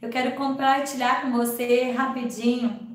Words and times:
eu 0.00 0.08
quero 0.08 0.36
compartilhar 0.36 1.22
com 1.22 1.32
você 1.32 1.90
rapidinho 1.90 2.88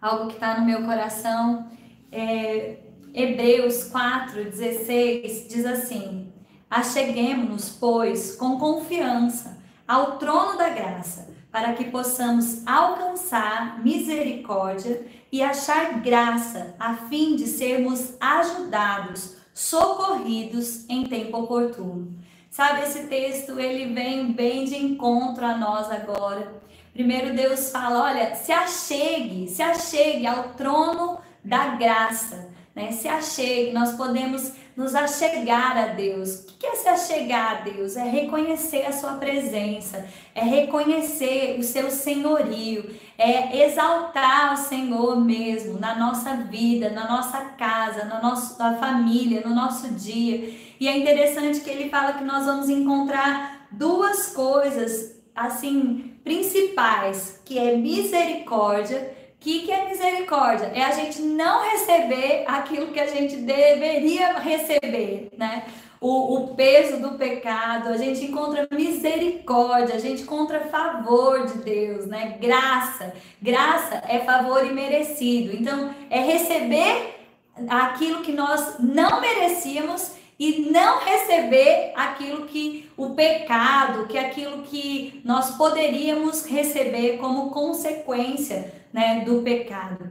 algo 0.00 0.26
que 0.26 0.34
está 0.34 0.58
no 0.58 0.66
meu 0.66 0.82
coração. 0.82 1.70
É, 2.10 2.78
Hebreus 3.14 3.84
4, 3.84 4.44
16 4.44 5.48
diz 5.48 5.64
assim: 5.64 6.32
Acheguemos-nos, 6.68 7.70
pois, 7.70 8.34
com 8.36 8.58
confiança 8.58 9.62
ao 9.86 10.18
trono 10.18 10.58
da 10.58 10.70
graça, 10.70 11.28
para 11.50 11.72
que 11.74 11.84
possamos 11.84 12.66
alcançar 12.66 13.82
misericórdia 13.82 15.06
e 15.30 15.42
achar 15.42 16.00
graça, 16.00 16.74
a 16.78 16.94
fim 16.94 17.36
de 17.36 17.46
sermos 17.46 18.14
ajudados, 18.20 19.36
socorridos 19.54 20.88
em 20.88 21.04
tempo 21.04 21.38
oportuno. 21.38 22.18
Sabe, 22.52 22.82
esse 22.82 23.04
texto 23.04 23.58
ele 23.58 23.94
vem 23.94 24.30
bem 24.30 24.66
de 24.66 24.76
encontro 24.76 25.42
a 25.42 25.56
nós 25.56 25.90
agora. 25.90 26.52
Primeiro 26.92 27.34
Deus 27.34 27.70
fala, 27.70 28.10
olha, 28.10 28.34
se 28.34 28.52
achegue, 28.52 29.48
se 29.48 29.62
achegue 29.62 30.26
ao 30.26 30.50
trono 30.50 31.18
da 31.42 31.76
graça, 31.76 32.50
né? 32.74 32.92
Se 32.92 33.08
achegue, 33.08 33.72
nós 33.72 33.92
podemos 33.92 34.52
nos 34.76 34.94
achegar 34.94 35.76
a 35.76 35.86
Deus. 35.88 36.40
O 36.40 36.46
que 36.58 36.66
é 36.66 36.74
se 36.74 36.88
achegar 36.88 37.52
a 37.52 37.60
Deus? 37.60 37.96
É 37.96 38.04
reconhecer 38.04 38.86
a 38.86 38.92
sua 38.92 39.14
presença, 39.14 40.06
é 40.34 40.42
reconhecer 40.42 41.56
o 41.58 41.62
seu 41.62 41.90
senhorio, 41.90 42.94
é 43.18 43.66
exaltar 43.66 44.54
o 44.54 44.56
Senhor 44.56 45.20
mesmo 45.20 45.78
na 45.78 45.94
nossa 45.94 46.36
vida, 46.36 46.90
na 46.90 47.06
nossa 47.08 47.38
casa, 47.58 48.04
na 48.06 48.20
nossa 48.22 48.74
família, 48.78 49.42
no 49.44 49.54
nosso 49.54 49.88
dia. 49.90 50.54
E 50.80 50.88
é 50.88 50.96
interessante 50.96 51.60
que 51.60 51.70
ele 51.70 51.90
fala 51.90 52.14
que 52.14 52.24
nós 52.24 52.46
vamos 52.46 52.70
encontrar 52.70 53.66
duas 53.70 54.28
coisas 54.28 55.12
assim 55.34 56.14
principais, 56.24 57.40
que 57.44 57.58
é 57.58 57.76
misericórdia 57.76 59.21
o 59.42 59.44
que, 59.44 59.62
que 59.62 59.72
é 59.72 59.88
misericórdia? 59.88 60.70
É 60.72 60.84
a 60.84 60.92
gente 60.92 61.20
não 61.20 61.68
receber 61.68 62.44
aquilo 62.46 62.92
que 62.92 63.00
a 63.00 63.08
gente 63.08 63.34
deveria 63.38 64.38
receber, 64.38 65.30
né? 65.36 65.64
O, 66.00 66.36
o, 66.36 66.54
peso 66.54 67.00
do 67.00 67.18
pecado, 67.18 67.88
a 67.88 67.96
gente 67.96 68.24
encontra 68.24 68.68
misericórdia, 68.70 69.96
a 69.96 69.98
gente 69.98 70.22
encontra 70.22 70.60
favor 70.60 71.44
de 71.46 71.58
Deus, 71.58 72.06
né? 72.06 72.38
Graça. 72.40 73.12
Graça 73.40 74.04
é 74.08 74.20
favor 74.20 74.64
imerecido. 74.64 75.56
Então, 75.56 75.92
é 76.08 76.20
receber 76.20 77.16
aquilo 77.68 78.22
que 78.22 78.30
nós 78.30 78.76
não 78.78 79.20
merecíamos 79.20 80.12
e 80.38 80.70
não 80.70 81.00
receber 81.00 81.92
aquilo 81.96 82.46
que 82.46 82.88
o 82.96 83.10
pecado, 83.10 84.06
que 84.06 84.18
aquilo 84.18 84.62
que 84.62 85.20
nós 85.24 85.56
poderíamos 85.56 86.46
receber 86.46 87.18
como 87.18 87.50
consequência 87.50 88.81
né, 88.92 89.24
do 89.24 89.42
pecado. 89.42 90.10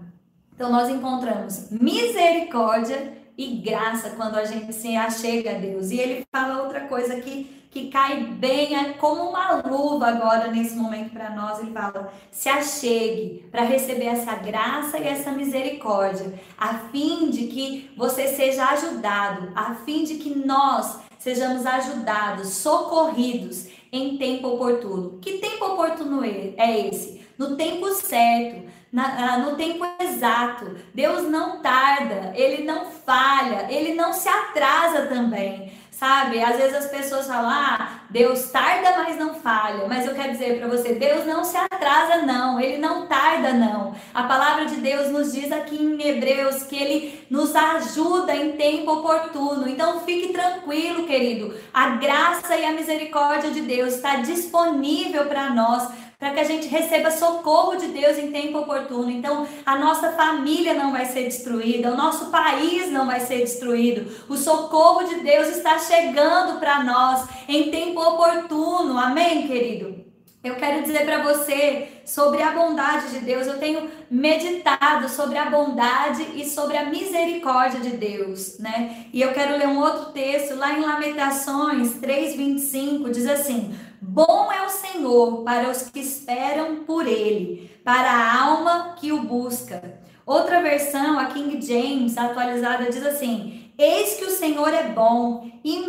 Então 0.56 0.72
nós 0.72 0.90
encontramos 0.90 1.70
misericórdia 1.72 3.14
e 3.38 3.58
graça 3.58 4.12
quando 4.12 4.36
a 4.36 4.46
gente 4.46 4.74
se 4.74 4.96
achega 4.96 5.52
a 5.52 5.60
Deus. 5.60 5.92
E 5.92 6.00
ele 6.00 6.26
fala 6.32 6.64
outra 6.64 6.82
coisa 6.82 7.20
que 7.20 7.62
que 7.72 7.88
cai 7.88 8.22
bem 8.22 8.76
é 8.76 8.94
como 8.94 9.30
uma 9.30 9.62
luva 9.62 10.10
agora 10.10 10.52
nesse 10.52 10.76
momento 10.76 11.12
para 11.12 11.30
nós. 11.30 11.60
Ele 11.60 11.72
fala: 11.72 12.14
se 12.30 12.50
achegue 12.50 13.46
para 13.50 13.64
receber 13.64 14.08
essa 14.08 14.36
graça 14.36 15.00
e 15.00 15.08
essa 15.08 15.32
misericórdia, 15.32 16.34
a 16.58 16.74
fim 16.92 17.30
de 17.30 17.48
que 17.48 17.90
você 17.96 18.28
seja 18.28 18.66
ajudado, 18.72 19.54
a 19.56 19.76
fim 19.76 20.04
de 20.04 20.16
que 20.16 20.36
nós 20.36 21.00
sejamos 21.18 21.66
ajudados, 21.66 22.50
socorridos 22.50 23.68
em 23.92 24.18
tempo 24.18 24.50
oportuno. 24.50 25.20
Que 25.20 25.38
tempo 25.38 25.66
oportuno 25.66 26.26
é, 26.26 26.54
é 26.58 26.88
esse? 26.88 27.21
No 27.42 27.56
tempo 27.56 27.90
certo 27.96 28.70
na, 28.92 29.40
no 29.40 29.56
tempo 29.56 29.84
exato. 30.00 30.76
Deus 30.94 31.28
não 31.28 31.60
tarda, 31.60 32.34
ele 32.36 32.64
não 32.64 32.86
falha, 32.92 33.66
ele 33.68 33.96
não 33.96 34.14
se 34.14 34.30
atrasa 34.30 35.08
também. 35.08 35.74
Sabe? 35.90 36.40
Às 36.42 36.58
vezes 36.58 36.76
as 36.76 36.86
pessoas 36.88 37.26
falam: 37.26 37.50
"Ah, 37.50 38.02
Deus 38.12 38.52
tarda, 38.52 38.98
mas 38.98 39.18
não 39.18 39.34
falha". 39.34 39.88
Mas 39.88 40.06
eu 40.06 40.14
quero 40.14 40.34
dizer 40.34 40.60
para 40.60 40.68
você, 40.68 40.94
Deus 40.94 41.26
não 41.26 41.44
se 41.44 41.58
atrasa 41.58 42.24
não, 42.24 42.60
ele 42.60 42.78
não 42.78 43.08
tarda 43.08 43.54
não. 43.54 43.96
A 44.14 44.24
palavra 44.24 44.66
de 44.66 44.76
Deus 44.76 45.10
nos 45.10 45.32
diz 45.32 45.52
aqui 45.52 45.76
em 45.76 46.00
Hebreus 46.00 46.64
que 46.64 46.76
ele 46.76 47.26
nos 47.30 47.56
ajuda 47.56 48.36
em 48.36 48.52
tempo 48.54 48.92
oportuno. 48.92 49.68
Então 49.68 50.02
fique 50.02 50.32
tranquilo, 50.32 51.08
querido. 51.08 51.56
A 51.74 51.90
graça 51.92 52.56
e 52.56 52.66
a 52.66 52.72
misericórdia 52.72 53.50
de 53.50 53.62
Deus 53.62 53.96
está 53.96 54.18
disponível 54.18 55.26
para 55.26 55.50
nós 55.52 55.90
para 56.22 56.36
que 56.36 56.40
a 56.40 56.44
gente 56.44 56.68
receba 56.68 57.10
socorro 57.10 57.78
de 57.78 57.88
Deus 57.88 58.16
em 58.20 58.32
tempo 58.32 58.60
oportuno. 58.60 59.10
Então, 59.10 59.48
a 59.66 59.76
nossa 59.76 60.12
família 60.12 60.76
não 60.76 60.92
vai 60.92 61.08
ser 61.08 61.24
destruída, 61.24 61.92
o 61.92 61.98
nosso 61.98 62.30
país 62.30 62.92
não 62.92 63.08
vai 63.08 63.20
ser 63.20 63.40
destruído. 63.40 64.08
O 64.30 64.38
socorro 64.38 65.02
de 65.04 65.16
Deus 65.22 65.48
está 65.48 65.80
chegando 65.80 66.60
para 66.60 66.84
nós 66.84 67.28
em 67.48 67.72
tempo 67.72 68.00
oportuno. 68.00 69.00
Amém, 69.00 69.48
querido? 69.48 70.00
Eu 70.44 70.58
quero 70.58 70.84
dizer 70.84 71.06
para 71.06 71.24
você 71.24 71.88
sobre 72.06 72.44
a 72.44 72.52
bondade 72.52 73.10
de 73.10 73.20
Deus. 73.20 73.48
Eu 73.48 73.58
tenho 73.58 73.90
meditado 74.10 75.10
sobre 75.10 75.40
a 75.40 75.50
bondade 75.50 76.24
e 76.36 76.46
sobre 76.48 76.78
a 76.78 76.86
misericórdia 76.86 77.80
de 77.80 77.98
Deus, 77.98 78.60
né? 78.60 79.08
E 79.12 79.22
eu 79.22 79.34
quero 79.34 79.58
ler 79.58 79.68
um 79.68 79.80
outro 79.80 80.12
texto 80.12 80.56
lá 80.56 80.74
em 80.74 80.82
Lamentações 80.82 82.00
3:25, 82.00 83.10
diz 83.10 83.28
assim: 83.28 83.76
Bom 84.04 84.52
é 84.52 84.66
o 84.66 84.70
Senhor 84.70 85.44
para 85.44 85.70
os 85.70 85.84
que 85.84 86.00
esperam 86.00 86.78
por 86.78 87.06
ele, 87.06 87.70
para 87.84 88.10
a 88.10 88.42
alma 88.42 88.96
que 89.00 89.12
o 89.12 89.22
busca. 89.22 90.02
Outra 90.26 90.60
versão, 90.60 91.20
a 91.20 91.28
King 91.28 91.64
James 91.64 92.18
atualizada, 92.18 92.90
diz 92.90 93.06
assim: 93.06 93.72
Eis 93.78 94.16
que 94.16 94.26
o 94.26 94.32
Senhor 94.32 94.74
é 94.74 94.90
bom 94.90 95.48
e 95.64 95.86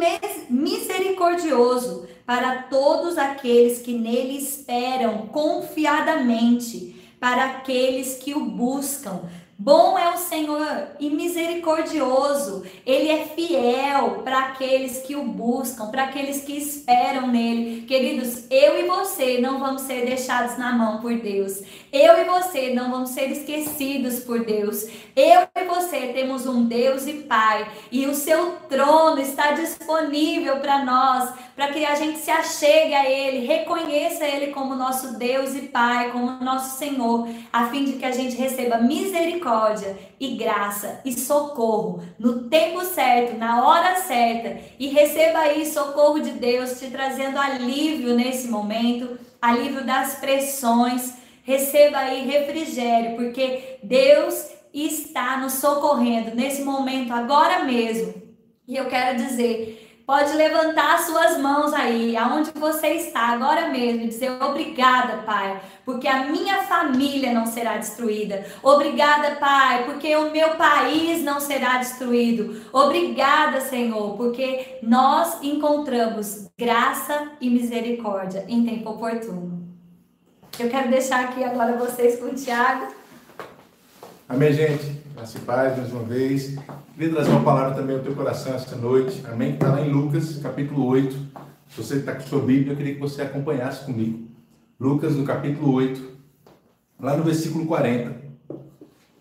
misericordioso 0.50 2.06
para 2.26 2.64
todos 2.64 3.16
aqueles 3.16 3.80
que 3.80 3.94
nele 3.94 4.36
esperam 4.36 5.28
confiadamente, 5.28 7.14
para 7.18 7.46
aqueles 7.46 8.18
que 8.18 8.34
o 8.34 8.44
buscam. 8.44 9.22
Bom 9.64 9.96
é 9.96 10.12
o 10.12 10.18
Senhor 10.18 10.88
e 10.98 11.08
misericordioso. 11.08 12.64
Ele 12.84 13.08
é 13.08 13.26
fiel 13.26 14.22
para 14.24 14.40
aqueles 14.40 15.02
que 15.02 15.14
o 15.14 15.22
buscam, 15.22 15.86
para 15.86 16.02
aqueles 16.02 16.42
que 16.42 16.58
esperam 16.58 17.28
nele. 17.28 17.82
Queridos, 17.82 18.50
eu 18.50 18.76
e 18.76 18.88
você 18.88 19.40
não 19.40 19.60
vamos 19.60 19.82
ser 19.82 20.04
deixados 20.04 20.58
na 20.58 20.72
mão 20.72 21.00
por 21.00 21.14
Deus. 21.14 21.62
Eu 21.92 22.19
e 22.19 22.25
você 22.25 22.72
não 22.72 22.91
vamos 22.91 23.10
ser 23.10 23.30
esquecidos 23.30 24.20
por 24.20 24.47
Deus. 24.47 24.86
Eu 25.14 25.47
e 25.54 25.64
você 25.66 26.06
temos 26.14 26.47
um 26.47 26.64
Deus 26.64 27.06
e 27.06 27.12
Pai, 27.25 27.70
e 27.91 28.06
o 28.06 28.14
seu 28.14 28.53
trono 28.66 29.20
está 29.20 29.53
disponível 29.53 30.56
para 30.56 30.82
nós, 30.86 31.34
para 31.54 31.69
que 31.69 31.84
a 31.84 31.94
gente 31.94 32.19
se 32.19 32.30
achegue 32.30 32.94
a 32.94 33.10
Ele, 33.10 33.47
reconheça 33.47 34.25
Ele 34.25 34.53
como 34.53 34.75
nosso 34.75 35.19
Deus 35.19 35.54
e 35.54 35.69
Pai, 35.69 36.10
como 36.12 36.42
nosso 36.42 36.78
Senhor, 36.78 37.28
a 37.53 37.66
fim 37.66 37.84
de 37.84 37.92
que 37.92 38.06
a 38.06 38.10
gente 38.10 38.36
receba 38.36 38.78
misericórdia 38.78 39.94
e 40.19 40.34
graça 40.34 41.03
e 41.04 41.12
socorro 41.12 42.03
no 42.19 42.48
tempo 42.48 42.82
certo, 42.86 43.36
na 43.36 43.66
hora 43.66 43.97
certa, 43.97 44.59
e 44.78 44.88
receba 44.88 45.41
aí 45.41 45.66
socorro 45.66 46.20
de 46.20 46.30
Deus, 46.30 46.78
te 46.80 46.86
trazendo 46.86 47.38
alívio 47.38 48.14
nesse 48.14 48.48
momento, 48.48 49.19
alívio 49.42 49.84
das 49.84 50.14
pressões. 50.14 51.20
Receba 51.42 51.98
aí 51.98 52.26
refrigério, 52.26 53.16
porque 53.16 53.78
Deus 53.82 54.50
está 54.72 55.36
nos 55.38 55.54
socorrendo 55.54 56.34
nesse 56.34 56.62
momento, 56.62 57.12
agora 57.12 57.64
mesmo. 57.64 58.14
E 58.66 58.76
eu 58.76 58.86
quero 58.86 59.16
dizer 59.16 59.82
Pode 60.06 60.32
levantar 60.34 60.98
suas 60.98 61.38
mãos 61.38 61.72
aí, 61.72 62.16
aonde 62.16 62.50
você 62.50 62.88
está 62.88 63.28
agora 63.28 63.69
mesmo, 63.69 64.03
e 64.03 64.08
dizer 64.08 64.30
obrigada, 64.42 65.22
Pai, 65.22 65.60
porque 65.84 66.09
a 66.09 66.27
minha 66.27 66.65
família 66.65 67.33
não 67.33 67.47
será 67.47 67.77
destruída. 67.77 68.44
Obrigada, 68.62 69.36
Pai, 69.36 69.84
porque 69.84 70.15
o 70.16 70.30
meu 70.30 70.56
país 70.56 71.22
não 71.22 71.39
será 71.39 71.78
destruído. 71.78 72.62
Obrigada, 72.72 73.60
Senhor, 73.60 74.16
porque 74.16 74.78
nós 74.83 75.39
encontramos 75.42 76.50
graça 76.59 77.33
e 77.41 77.48
misericórdia 77.48 78.44
em 78.48 78.65
tempo 78.65 78.91
oportuno. 78.91 79.52
Eu 80.59 80.69
quero 80.69 80.91
deixar 80.91 81.25
aqui 81.25 81.43
agora 81.43 81.77
vocês 81.78 82.21
com 82.21 82.27
o 82.27 82.34
Tiago. 82.34 82.93
Amém, 84.28 84.53
gente. 84.53 85.01
Graça 85.15 85.39
e 85.39 85.41
paz 85.41 85.78
mais 85.78 85.91
uma 85.91 86.03
vez. 86.04 86.57
Queria 86.95 87.10
trazer 87.10 87.31
uma 87.31 87.43
palavra 87.43 87.75
também 87.75 87.97
ao 87.97 88.03
teu 88.03 88.15
coração 88.15 88.54
esta 88.54 88.77
noite. 88.77 89.25
Amém? 89.31 89.54
Está 89.54 89.71
lá 89.71 89.81
em 89.81 89.91
Lucas, 89.91 90.37
capítulo 90.43 90.87
8. 90.87 91.15
Se 91.71 91.83
você 91.83 91.97
está 91.97 92.15
com 92.15 92.21
sua 92.21 92.41
Bíblia, 92.41 92.72
eu 92.72 92.77
queria 92.77 92.95
que 92.95 93.01
você 93.01 93.22
acompanhasse 93.22 93.87
comigo. 93.87 94.28
Lucas, 94.78 95.16
no 95.16 95.25
capítulo 95.25 95.72
8, 95.72 96.03
lá 97.01 97.16
no 97.16 97.25
versículo 97.25 97.65
40. 97.66 98.15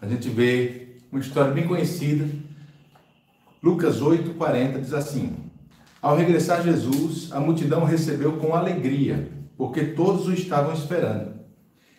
A 0.02 0.08
gente 0.08 0.30
vê 0.30 0.98
uma 1.12 1.22
história 1.22 1.52
bem 1.52 1.66
conhecida. 1.66 2.28
Lucas 3.64 4.02
8, 4.02 4.34
40 4.34 4.80
diz 4.80 4.94
assim: 4.94 5.34
Ao 6.02 6.16
regressar 6.16 6.62
Jesus, 6.62 7.32
a 7.32 7.40
multidão 7.40 7.86
recebeu 7.86 8.34
com 8.34 8.54
alegria, 8.54 9.30
porque 9.62 9.84
todos 9.84 10.28
o 10.28 10.34
estavam 10.34 10.74
esperando. 10.74 11.34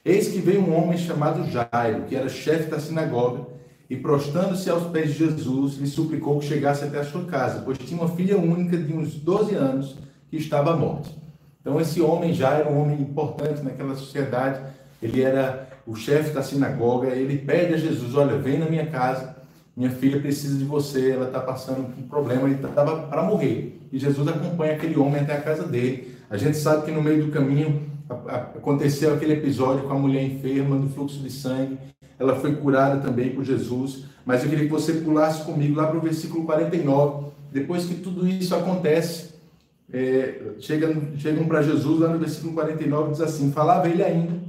Eis 0.04 0.26
que 0.26 0.40
veio 0.40 0.62
um 0.62 0.76
homem 0.76 0.98
chamado 0.98 1.48
Jairo, 1.48 2.06
que 2.08 2.16
era 2.16 2.28
chefe 2.28 2.68
da 2.68 2.80
sinagoga, 2.80 3.46
e 3.88 3.96
prostando-se 3.96 4.68
aos 4.68 4.90
pés 4.90 5.12
de 5.12 5.18
Jesus, 5.18 5.74
lhe 5.76 5.86
suplicou 5.86 6.40
que 6.40 6.46
chegasse 6.46 6.82
até 6.82 6.98
a 6.98 7.04
sua 7.04 7.24
casa, 7.24 7.62
pois 7.64 7.78
tinha 7.78 8.00
uma 8.00 8.08
filha 8.16 8.36
única 8.36 8.76
de 8.76 8.92
uns 8.92 9.14
12 9.14 9.54
anos 9.54 9.96
que 10.28 10.38
estava 10.38 10.72
à 10.72 10.76
morte. 10.76 11.16
Então, 11.60 11.80
esse 11.80 12.00
homem 12.00 12.34
já 12.34 12.50
era 12.50 12.68
um 12.68 12.82
homem 12.82 13.00
importante 13.00 13.62
naquela 13.62 13.94
sociedade, 13.94 14.60
ele 15.00 15.22
era 15.22 15.68
o 15.86 15.94
chefe 15.94 16.30
da 16.30 16.42
sinagoga, 16.42 17.10
ele 17.10 17.38
pede 17.38 17.74
a 17.74 17.76
Jesus: 17.76 18.16
Olha, 18.16 18.38
vem 18.38 18.58
na 18.58 18.66
minha 18.66 18.86
casa, 18.86 19.36
minha 19.76 19.90
filha 19.90 20.20
precisa 20.20 20.58
de 20.58 20.64
você, 20.64 21.12
ela 21.12 21.26
está 21.26 21.38
passando 21.38 21.94
um 21.96 22.08
problema, 22.08 22.48
ele 22.48 22.56
estava 22.56 23.04
para 23.04 23.22
morrer. 23.22 23.80
E 23.92 24.00
Jesus 24.00 24.26
acompanha 24.26 24.72
aquele 24.72 24.98
homem 24.98 25.20
até 25.20 25.36
a 25.36 25.40
casa 25.40 25.62
dele. 25.62 26.12
A 26.32 26.38
gente 26.38 26.56
sabe 26.56 26.86
que 26.86 26.90
no 26.90 27.02
meio 27.02 27.26
do 27.26 27.30
caminho 27.30 27.82
aconteceu 28.08 29.12
aquele 29.12 29.34
episódio 29.34 29.86
com 29.86 29.92
a 29.92 29.98
mulher 29.98 30.24
enferma 30.24 30.78
do 30.78 30.88
fluxo 30.88 31.18
de 31.18 31.30
sangue. 31.30 31.76
Ela 32.18 32.36
foi 32.36 32.56
curada 32.56 33.02
também 33.02 33.34
por 33.34 33.44
Jesus. 33.44 34.04
Mas 34.24 34.42
eu 34.42 34.48
queria 34.48 34.64
que 34.64 34.70
você 34.70 34.94
pulasse 34.94 35.44
comigo 35.44 35.76
lá 35.76 35.88
para 35.88 35.98
o 35.98 36.00
versículo 36.00 36.46
49. 36.46 37.26
Depois 37.52 37.84
que 37.84 37.96
tudo 37.96 38.26
isso 38.26 38.54
acontece, 38.54 39.34
é, 39.92 40.54
chegam, 40.58 41.02
chegam 41.18 41.44
para 41.44 41.60
Jesus 41.60 42.00
lá 42.00 42.08
no 42.08 42.18
versículo 42.18 42.54
49 42.54 43.10
diz 43.10 43.20
assim: 43.20 43.52
Falava 43.52 43.86
ele 43.86 44.02
ainda, 44.02 44.40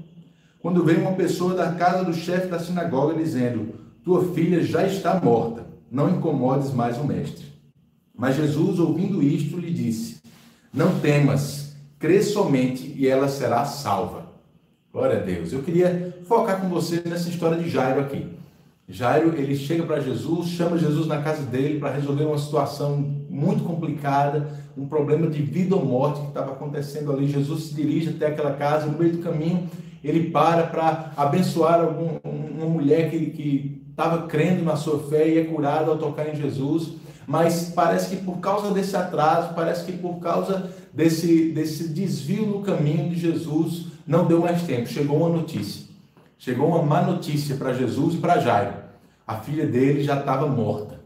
quando 0.61 0.85
veio 0.85 1.01
uma 1.01 1.15
pessoa 1.15 1.53
da 1.53 1.73
casa 1.73 2.05
do 2.05 2.13
chefe 2.13 2.47
da 2.47 2.59
sinagoga 2.59 3.13
dizendo: 3.13 3.73
Tua 4.05 4.33
filha 4.33 4.63
já 4.63 4.87
está 4.87 5.19
morta, 5.19 5.67
não 5.91 6.09
incomodes 6.09 6.71
mais 6.71 6.97
o 6.97 7.03
mestre. 7.03 7.45
Mas 8.15 8.37
Jesus, 8.37 8.79
ouvindo 8.79 9.21
isto, 9.21 9.57
lhe 9.57 9.69
disse: 9.69 10.21
Não 10.73 10.97
temas, 11.01 11.62
crê 12.03 12.21
somente 12.21 12.93
e 12.97 13.07
ela 13.07 13.29
será 13.29 13.63
salva. 13.63 14.25
Glória 14.91 15.19
a 15.19 15.21
Deus. 15.21 15.53
Eu 15.53 15.63
queria 15.63 16.13
focar 16.27 16.59
com 16.59 16.67
você 16.67 17.01
nessa 17.05 17.29
história 17.29 17.57
de 17.57 17.69
Jairo 17.69 18.01
aqui. 18.01 18.27
Jairo, 18.89 19.33
ele 19.37 19.55
chega 19.55 19.83
para 19.83 20.01
Jesus, 20.01 20.49
chama 20.49 20.77
Jesus 20.77 21.07
na 21.07 21.21
casa 21.21 21.43
dele 21.43 21.79
para 21.79 21.93
resolver 21.93 22.25
uma 22.25 22.37
situação 22.37 22.97
muito 23.29 23.63
complicada, 23.63 24.49
um 24.77 24.85
problema 24.85 25.27
de 25.27 25.41
vida 25.41 25.77
ou 25.77 25.85
morte 25.85 26.19
que 26.19 26.27
estava 26.27 26.51
acontecendo 26.51 27.09
ali. 27.09 27.25
Jesus 27.25 27.67
se 27.67 27.73
dirige 27.73 28.09
até 28.09 28.27
aquela 28.27 28.51
casa, 28.51 28.85
no 28.87 28.99
meio 28.99 29.13
do 29.13 29.19
caminho, 29.19 29.69
ele 30.03 30.29
para 30.29 30.63
para 30.63 31.13
abençoar 31.15 31.79
algum, 31.79 32.19
uma 32.25 32.67
mulher 32.67 33.09
que 33.11 33.81
estava 33.89 34.27
crendo 34.27 34.61
na 34.65 34.75
sua 34.75 34.99
fé 35.07 35.29
e 35.29 35.37
é 35.37 35.45
curada 35.45 35.89
ao 35.89 35.97
tocar 35.97 36.27
em 36.27 36.35
Jesus. 36.35 36.95
Mas 37.27 37.71
parece 37.73 38.15
que 38.15 38.23
por 38.23 38.39
causa 38.39 38.71
desse 38.71 38.95
atraso, 38.95 39.53
parece 39.53 39.85
que 39.85 39.93
por 39.93 40.19
causa 40.19 40.71
desse, 40.93 41.51
desse 41.51 41.89
desvio 41.89 42.45
no 42.45 42.61
caminho 42.61 43.09
de 43.09 43.19
Jesus, 43.19 43.87
não 44.05 44.25
deu 44.25 44.41
mais 44.41 44.63
tempo. 44.63 44.87
Chegou 44.87 45.17
uma 45.17 45.29
notícia. 45.29 45.85
Chegou 46.37 46.67
uma 46.67 46.81
má 46.81 47.01
notícia 47.01 47.55
para 47.55 47.73
Jesus 47.73 48.15
e 48.15 48.17
para 48.17 48.39
Jairo. 48.39 48.73
A 49.25 49.35
filha 49.35 49.65
dele 49.65 50.03
já 50.03 50.19
estava 50.19 50.45
morta. 50.47 51.01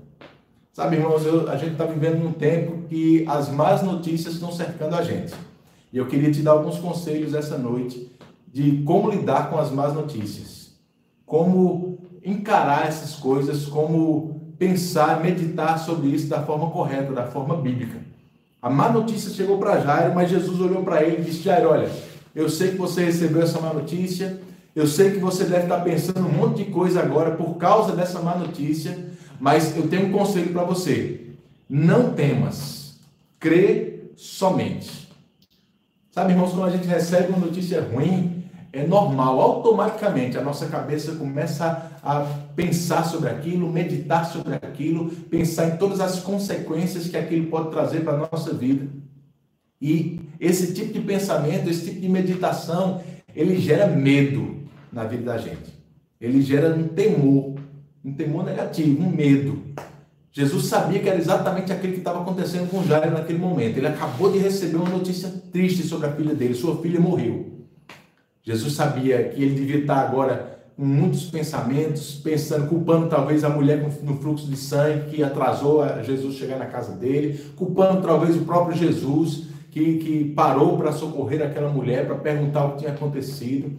Sabe, 0.74 0.96
irmãos, 0.96 1.26
eu, 1.26 1.50
a 1.50 1.58
gente 1.58 1.74
está 1.74 1.86
vivendo 1.86 2.24
num 2.24 2.34
tempo 2.34 2.88
que 2.88 3.26
as 3.28 3.50
más 3.50 3.82
notícias 3.84 4.36
estão 4.36 4.52
cercando 4.52 4.96
a 4.96 5.04
gente. 5.04 5.34
E 5.92 5.98
eu 5.98 6.08
queria 6.08 6.32
te 6.32 6.42
dar 6.42 6.52
alguns 6.52 6.80
conselhos 6.80 7.34
essa 7.34 7.58
noite 7.58 8.12
de 8.52 8.84
como 8.84 9.10
lidar 9.10 9.50
com 9.50 9.58
as 9.58 9.72
más 9.72 9.94
notícias. 9.94 10.76
Como 11.26 12.00
encarar 12.24 12.88
essas 12.88 13.16
coisas, 13.16 13.66
como 13.66 14.37
pensar, 14.58 15.22
meditar 15.22 15.78
sobre 15.80 16.08
isso 16.08 16.28
da 16.28 16.42
forma 16.42 16.70
correta, 16.70 17.14
da 17.14 17.28
forma 17.28 17.58
bíblica. 17.58 17.98
A 18.62 18.70
má 18.70 18.90
notícia 18.90 19.32
chegou 19.32 19.58
para 19.58 19.80
Jairo, 19.80 20.16
mas 20.16 20.30
Jesus 20.30 20.60
olhou 20.60 20.84
para 20.84 21.04
ele 21.04 21.22
e 21.22 21.26
disse: 21.26 21.44
Jairo, 21.44 21.70
olha, 21.70 21.90
eu 22.36 22.50
sei 22.50 22.72
que 22.72 22.78
você 22.78 23.06
recebeu 23.06 23.42
essa 23.42 23.60
má 23.60 23.74
notícia, 23.74 24.40
eu 24.76 24.88
sei 24.88 25.12
que 25.12 25.20
você 25.20 25.44
deve 25.44 25.64
estar 25.64 25.82
pensando 25.82 26.28
um 26.28 26.32
monte 26.32 26.64
de 26.64 26.72
coisa 26.72 27.02
agora 27.02 27.32
por 27.32 27.56
causa 27.56 27.96
dessa 27.96 28.20
má 28.20 28.36
notícia, 28.36 28.98
mas 29.40 29.76
eu 29.76 29.88
tenho 29.88 30.08
um 30.08 30.12
conselho 30.12 30.52
para 30.52 30.64
você. 30.64 31.28
Não 31.70 32.14
temas, 32.14 33.00
crê 33.40 34.12
somente. 34.16 35.08
Sabe, 36.12 36.32
irmãos, 36.32 36.52
quando 36.52 36.66
a 36.66 36.72
gente 36.72 36.88
recebe 36.88 37.30
uma 37.30 37.46
notícia 37.46 37.82
ruim, 37.82 38.37
é 38.78 38.86
normal, 38.86 39.42
automaticamente 39.42 40.38
a 40.38 40.42
nossa 40.42 40.68
cabeça 40.68 41.14
começa 41.14 41.92
a 42.04 42.20
pensar 42.56 43.04
sobre 43.04 43.28
aquilo, 43.28 43.68
meditar 43.72 44.24
sobre 44.26 44.54
aquilo, 44.54 45.10
pensar 45.10 45.70
em 45.70 45.78
todas 45.78 46.00
as 46.00 46.20
consequências 46.20 47.08
que 47.08 47.18
aquilo 47.18 47.48
pode 47.48 47.72
trazer 47.72 48.02
para 48.02 48.14
a 48.14 48.28
nossa 48.32 48.54
vida. 48.54 48.88
E 49.82 50.20
esse 50.40 50.76
tipo 50.76 50.94
de 50.94 51.00
pensamento, 51.00 51.68
esse 51.68 51.86
tipo 51.86 52.02
de 52.02 52.08
meditação, 52.08 53.02
ele 53.36 53.60
gera 53.60 53.88
medo 53.88 54.58
na 54.94 55.06
vida 55.06 55.24
da 55.24 55.40
gente. 55.40 55.74
Ele 56.22 56.40
gera 56.44 56.76
um 56.76 56.88
temor, 56.88 57.56
um 58.06 58.14
temor 58.14 58.46
negativo, 58.46 59.02
um 59.02 59.10
medo. 59.10 59.60
Jesus 60.32 60.66
sabia 60.66 61.00
que 61.00 61.10
era 61.10 61.18
exatamente 61.18 61.74
aquilo 61.74 61.94
que 61.94 62.00
estava 62.00 62.22
acontecendo 62.22 62.70
com 62.70 62.84
Jairo 62.84 63.10
naquele 63.10 63.40
momento. 63.40 63.78
Ele 63.78 63.88
acabou 63.88 64.32
de 64.32 64.38
receber 64.38 64.76
uma 64.76 64.90
notícia 64.90 65.30
triste 65.52 65.82
sobre 65.82 66.06
a 66.06 66.12
filha 66.12 66.36
dele. 66.36 66.54
Sua 66.54 66.80
filha 66.80 67.00
morreu. 67.00 67.57
Jesus 68.48 68.76
sabia 68.76 69.26
que 69.26 69.44
ele 69.44 69.56
devia 69.56 69.80
estar 69.80 69.98
agora 69.98 70.58
com 70.78 70.86
muitos 70.86 71.26
pensamentos, 71.26 72.16
pensando, 72.24 72.70
culpando 72.70 73.10
talvez 73.10 73.44
a 73.44 73.50
mulher 73.50 73.86
no 74.02 74.16
fluxo 74.16 74.48
de 74.48 74.56
sangue 74.56 75.10
que 75.10 75.22
atrasou 75.22 75.82
a 75.82 76.02
Jesus 76.02 76.38
chegar 76.38 76.58
na 76.58 76.68
casa 76.68 76.94
dele, 76.94 77.38
culpando 77.58 78.08
talvez 78.08 78.38
o 78.38 78.46
próprio 78.46 78.78
Jesus 78.78 79.48
que, 79.70 79.98
que 79.98 80.24
parou 80.34 80.78
para 80.78 80.94
socorrer 80.94 81.42
aquela 81.42 81.68
mulher, 81.68 82.08
para 82.08 82.16
perguntar 82.16 82.64
o 82.64 82.72
que 82.72 82.78
tinha 82.78 82.92
acontecido. 82.94 83.70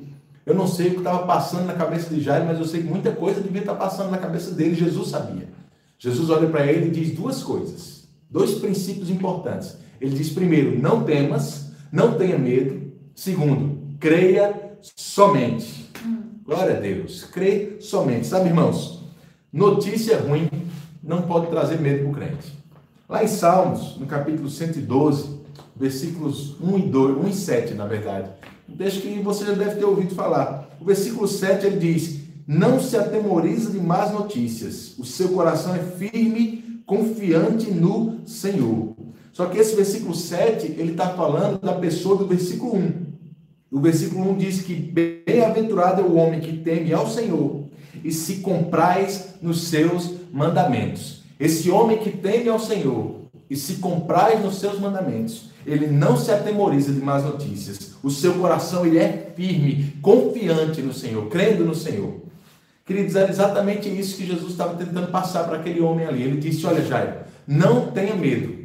Eu 0.45 0.55
não 0.55 0.67
sei 0.67 0.89
o 0.89 0.91
que 0.91 0.99
estava 0.99 1.27
passando 1.27 1.65
na 1.65 1.73
cabeça 1.73 2.15
de 2.15 2.21
Jairo, 2.21 2.45
mas 2.45 2.59
eu 2.59 2.67
sei 2.67 2.83
que 2.83 2.89
muita 2.89 3.11
coisa 3.13 3.41
devia 3.41 3.63
estar 3.63 3.75
passando 3.75 4.11
na 4.11 4.19
cabeça 4.19 4.51
dele. 4.51 4.75
Jesus 4.75 5.09
sabia. 5.09 5.49
Jesus 5.99 6.29
olha 6.29 6.47
para 6.47 6.67
ele 6.71 6.89
e 6.89 6.91
diz 6.91 7.17
duas 7.17 7.43
coisas, 7.43 8.07
dois 8.31 8.57
princípios 8.57 9.09
importantes. 9.09 9.79
Ele 9.99 10.15
diz 10.15 10.29
primeiro, 10.29 10.79
não 10.79 11.05
temas, 11.05 11.73
não 11.91 12.19
tenha 12.19 12.37
medo. 12.37 12.93
Segundo, 13.15 13.78
creia 13.99 14.79
somente. 14.97 15.91
Glória 16.45 16.77
a 16.77 16.81
Deus. 16.81 17.25
Crê 17.25 17.77
somente. 17.81 18.27
Sabe, 18.27 18.49
irmãos, 18.49 19.03
notícia 19.53 20.19
ruim 20.19 20.49
não 21.03 21.23
pode 21.23 21.49
trazer 21.49 21.81
medo 21.81 22.05
para 22.05 22.11
o 22.11 22.15
crente. 22.15 22.59
Lá 23.09 23.25
em 23.25 23.29
Salmos, 23.29 23.97
no 23.99 24.07
capítulo 24.07 24.49
112, 24.49 25.39
versículos 25.75 26.57
1 26.61 26.79
e 26.79 26.83
2, 26.83 27.25
1 27.25 27.29
e 27.29 27.33
7, 27.33 27.75
na 27.75 27.87
verdade, 27.87 28.31
um 28.69 28.77
texto 28.77 29.01
que 29.01 29.19
você 29.21 29.47
já 29.47 29.53
deve 29.53 29.77
ter 29.77 29.85
ouvido 29.85 30.15
falar. 30.15 30.69
O 30.81 30.85
versículo 30.85 31.27
7 31.27 31.67
ele 31.67 31.79
diz: 31.79 32.21
Não 32.47 32.79
se 32.79 32.97
atemoriza 32.97 33.71
de 33.71 33.81
más 33.81 34.13
notícias, 34.13 34.99
o 34.99 35.05
seu 35.05 35.31
coração 35.31 35.75
é 35.75 35.79
firme, 35.79 36.83
confiante 36.85 37.71
no 37.71 38.21
Senhor. 38.27 38.95
Só 39.33 39.47
que 39.47 39.59
esse 39.59 39.75
versículo 39.75 40.15
7 40.15 40.75
ele 40.79 40.93
está 40.93 41.11
falando 41.11 41.61
da 41.61 41.75
pessoa 41.75 42.17
do 42.17 42.27
versículo 42.27 42.77
1. 42.77 43.08
O 43.71 43.81
versículo 43.81 44.31
1 44.31 44.39
diz 44.39 44.63
que 44.63 44.75
bem-aventurado 44.75 46.01
é 46.01 46.05
o 46.05 46.17
homem 46.17 46.41
que 46.41 46.57
teme 46.57 46.93
ao 46.93 47.07
Senhor 47.07 47.65
e 48.03 48.11
se 48.11 48.37
comprais 48.37 49.35
nos 49.43 49.69
seus 49.69 50.11
mandamentos. 50.33 51.23
Esse 51.39 51.71
homem 51.71 51.99
que 51.99 52.11
teme 52.11 52.49
ao 52.49 52.59
Senhor 52.59 53.17
e 53.49 53.57
se 53.57 53.75
comprais 53.75 54.43
nos 54.43 54.59
seus 54.59 54.81
mandamentos, 54.81 55.51
ele 55.67 55.87
não 55.87 56.17
se 56.17 56.31
atemoriza 56.31 56.93
de 56.93 57.01
más 57.01 57.25
notícias. 57.25 57.95
O 58.03 58.11
seu 58.11 58.35
coração 58.35 58.87
ele 58.87 58.99
é 58.99 59.33
firme, 59.37 59.95
confiante 60.01 60.81
no 60.81 60.95
Senhor, 60.95 61.29
crendo 61.29 61.65
no 61.65 61.75
Senhor. 61.75 62.23
Queridos, 62.87 63.17
era 63.17 63.29
exatamente 63.29 63.87
isso 63.87 64.17
que 64.17 64.27
Jesus 64.27 64.53
estava 64.53 64.75
tentando 64.75 65.09
passar 65.09 65.45
para 65.45 65.59
aquele 65.59 65.81
homem 65.81 66.07
ali. 66.07 66.23
Ele 66.23 66.39
disse: 66.39 66.65
Olha, 66.65 66.83
Jairo, 66.83 67.19
não 67.47 67.91
tenha 67.91 68.15
medo. 68.15 68.58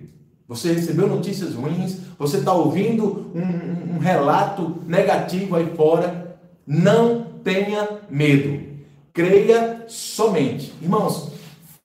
Você 0.53 0.71
recebeu 0.71 1.07
notícias 1.07 1.55
ruins, 1.55 1.97
você 2.17 2.37
está 2.37 2.53
ouvindo 2.53 3.31
um, 3.33 3.95
um, 3.95 3.97
relato 3.97 4.83
negativo 4.85 5.55
aí 5.55 5.73
fora. 5.75 6.37
Não 6.65 7.23
tenha 7.43 8.01
medo. 8.07 8.61
Creia 9.11 9.85
somente. 9.87 10.71
Irmãos, 10.79 11.31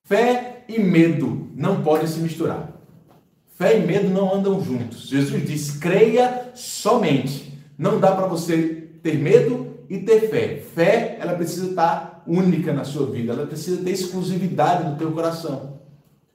fé 0.05 0.65
e 0.69 0.79
medo 0.79 1.49
não 1.55 1.83
podem 1.83 2.07
se 2.07 2.19
misturar. 2.21 2.71
Fé 3.57 3.79
e 3.79 3.87
medo 3.87 4.11
não 4.11 4.35
andam 4.35 4.63
juntos. 4.63 5.09
Jesus 5.09 5.47
diz: 5.47 5.71
creia 5.71 6.51
somente. 6.55 7.59
Não 7.79 7.99
dá 7.99 8.13
para 8.13 8.27
você 8.27 8.91
ter 9.03 9.19
medo 9.19 9.79
e 9.89 9.99
ter 9.99 10.29
fé. 10.29 10.63
Fé, 10.75 11.17
ela 11.19 11.33
precisa 11.33 11.71
estar 11.71 12.23
única 12.27 12.75
na 12.75 12.85
sua 12.85 13.07
vida, 13.07 13.33
ela 13.33 13.47
precisa 13.47 13.83
ter 13.83 13.93
exclusividade 13.93 14.91
no 14.91 14.97
teu 14.97 15.11
coração. 15.13 15.78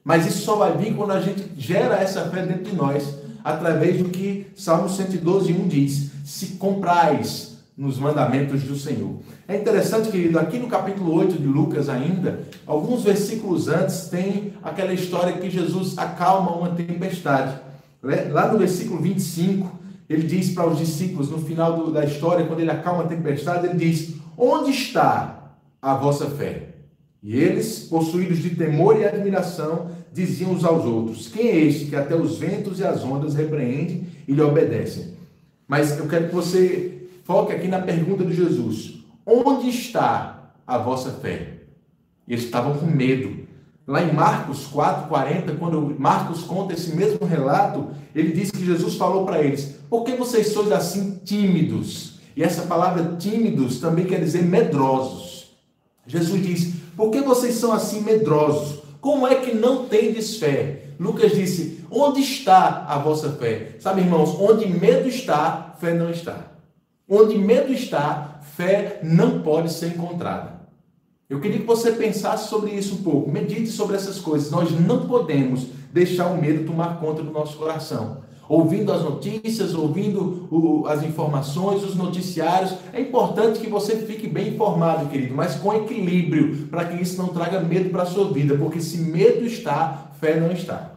Mas 0.03 0.25
isso 0.25 0.43
só 0.43 0.55
vai 0.55 0.77
vir 0.77 0.95
quando 0.95 1.12
a 1.12 1.22
gente 1.22 1.51
gera 1.57 1.95
essa 1.95 2.29
fé 2.29 2.45
dentro 2.45 2.63
de 2.63 2.75
nós, 2.75 3.17
através 3.43 3.98
do 3.98 4.10
que 4.10 4.48
Salmo 4.55 4.89
112, 4.89 5.53
1 5.53 5.67
diz: 5.67 6.12
Se 6.25 6.48
comprais 6.57 7.57
nos 7.77 7.98
mandamentos 7.98 8.63
do 8.63 8.75
Senhor. 8.75 9.15
É 9.48 9.57
interessante, 9.57 10.10
querido, 10.10 10.38
aqui 10.38 10.60
no 10.60 10.67
capítulo 10.67 11.13
8 11.15 11.39
de 11.41 11.48
Lucas 11.48 11.89
ainda, 11.89 12.41
alguns 12.67 13.03
versículos 13.03 13.67
antes 13.67 14.10
tem 14.10 14.53
aquela 14.62 14.93
história 14.93 15.33
que 15.33 15.50
Jesus 15.50 15.98
acalma 15.98 16.55
uma 16.55 16.69
tempestade. 16.69 17.60
Lá 18.31 18.51
no 18.51 18.60
versículo 18.60 19.01
25, 19.01 19.79
ele 20.10 20.27
diz 20.27 20.51
para 20.51 20.67
os 20.67 20.77
discípulos, 20.77 21.29
no 21.29 21.39
final 21.39 21.77
do, 21.77 21.91
da 21.91 22.05
história, 22.05 22.45
quando 22.45 22.60
ele 22.60 22.69
acalma 22.69 23.03
a 23.03 23.07
tempestade, 23.07 23.65
ele 23.65 23.77
diz: 23.77 24.15
Onde 24.38 24.72
está 24.72 25.55
a 25.81 25.95
vossa 25.95 26.29
fé? 26.29 26.73
E 27.24 27.38
eles, 27.38 27.80
possuídos 27.80 28.39
de 28.39 28.50
temor 28.50 29.00
e 29.00 29.06
admiração, 29.06 29.92
diziam 30.12 30.51
uns 30.51 30.65
aos 30.65 30.84
outros: 30.84 31.30
Quem 31.30 31.48
é 31.48 31.58
este 31.58 31.86
que 31.86 31.96
até 31.96 32.13
os 32.13 32.38
ventos 32.38 32.80
e 32.80 32.84
as 32.84 33.01
ondas 33.01 33.34
repreende 33.34 34.03
e 34.27 34.34
lhe 34.34 34.42
obedecem? 34.42 35.13
Mas 35.65 35.98
eu 35.98 36.06
quero 36.08 36.27
que 36.27 36.36
você 36.36 37.08
foque 37.24 37.53
aqui 37.53 37.70
na 37.70 37.82
pergunta 37.82 38.25
de 38.25 38.34
Jesus: 38.34 39.06
Onde 39.25 39.70
está 39.70 40.51
a 40.68 40.77
vossa 40.77 41.12
fé? 41.12 41.60
E 42.27 42.34
eles 42.34 42.44
estavam 42.44 42.77
com 42.77 42.86
medo. 42.86 43.42
Lá 43.88 44.01
em 44.01 44.13
Marcos 44.13 44.70
4,40, 44.72 45.58
quando 45.58 45.96
Marcos 45.98 46.44
conta 46.44 46.74
esse 46.74 46.96
mesmo 46.96 47.25
relato, 47.25 47.89
ele 48.15 48.32
diz 48.32 48.50
que 48.51 48.65
Jesus 48.65 48.96
falou 48.96 49.25
para 49.25 49.42
eles: 49.42 49.77
Por 49.89 50.03
que 50.03 50.13
vocês 50.15 50.48
sois 50.48 50.74
assim 50.74 51.22
tímidos? 51.24 52.20
E 52.36 52.44
essa 52.44 52.63
palavra 52.63 53.15
tímidos 53.18 53.80
também 53.80 54.06
quer 54.06 54.20
dizer 54.20 54.44
medrosos. 54.44 55.32
Jesus 56.05 56.45
diz: 56.45 56.74
Por 56.95 57.12
que 57.12 57.22
vocês 57.22 57.55
são 57.55 57.72
assim 57.72 58.01
medrosos? 58.01 58.83
Como 59.00 59.27
é 59.27 59.36
que 59.36 59.53
não 59.53 59.86
tendes 59.88 60.38
fé? 60.38 60.88
Lucas 61.00 61.33
disse: 61.33 61.83
Onde 61.89 62.22
está 62.22 62.86
a 62.88 62.98
vossa 62.98 63.31
fé? 63.33 63.75
Sabe, 63.79 64.01
irmãos, 64.01 64.36
onde 64.39 64.67
medo 64.67 65.07
está, 65.07 65.75
fé 65.79 65.93
não 65.93 66.10
está. 66.10 66.51
Onde 67.07 67.38
medo 67.38 67.74
está, 67.74 68.39
fé 68.55 69.00
não 69.03 69.41
pode 69.41 69.72
ser 69.72 69.88
encontrada. 69.88 70.62
Eu 71.29 71.39
queria 71.39 71.60
que 71.60 71.65
você 71.65 71.91
pensasse 71.91 72.50
sobre 72.50 72.72
isso 72.72 72.95
um 72.95 73.03
pouco, 73.03 73.31
medite 73.31 73.67
sobre 73.67 73.95
essas 73.95 74.19
coisas. 74.19 74.51
Nós 74.51 74.72
não 74.72 75.07
podemos 75.07 75.67
deixar 75.91 76.27
o 76.27 76.39
medo 76.39 76.65
tomar 76.65 77.00
conta 77.00 77.24
do 77.24 77.31
nosso 77.31 77.57
coração. 77.57 78.22
Ouvindo 78.47 78.91
as 78.91 79.01
notícias, 79.01 79.73
ouvindo 79.73 80.47
o, 80.51 80.85
as 80.88 81.01
informações, 81.01 81.83
os 81.83 81.95
noticiários, 81.95 82.73
é 82.91 83.00
importante 83.00 83.59
que 83.59 83.69
você 83.69 83.97
fique 83.97 84.27
bem 84.27 84.50
informado, 84.50 85.09
querido, 85.09 85.33
mas 85.33 85.55
com 85.55 85.73
equilíbrio, 85.73 86.67
para 86.67 86.85
que 86.85 87.01
isso 87.01 87.17
não 87.21 87.29
traga 87.29 87.62
medo 87.62 87.89
para 87.89 88.03
a 88.03 88.05
sua 88.05 88.31
vida, 88.31 88.57
porque 88.57 88.81
se 88.81 88.97
medo 88.97 89.45
está, 89.45 90.12
fé 90.19 90.39
não 90.39 90.51
está. 90.51 90.91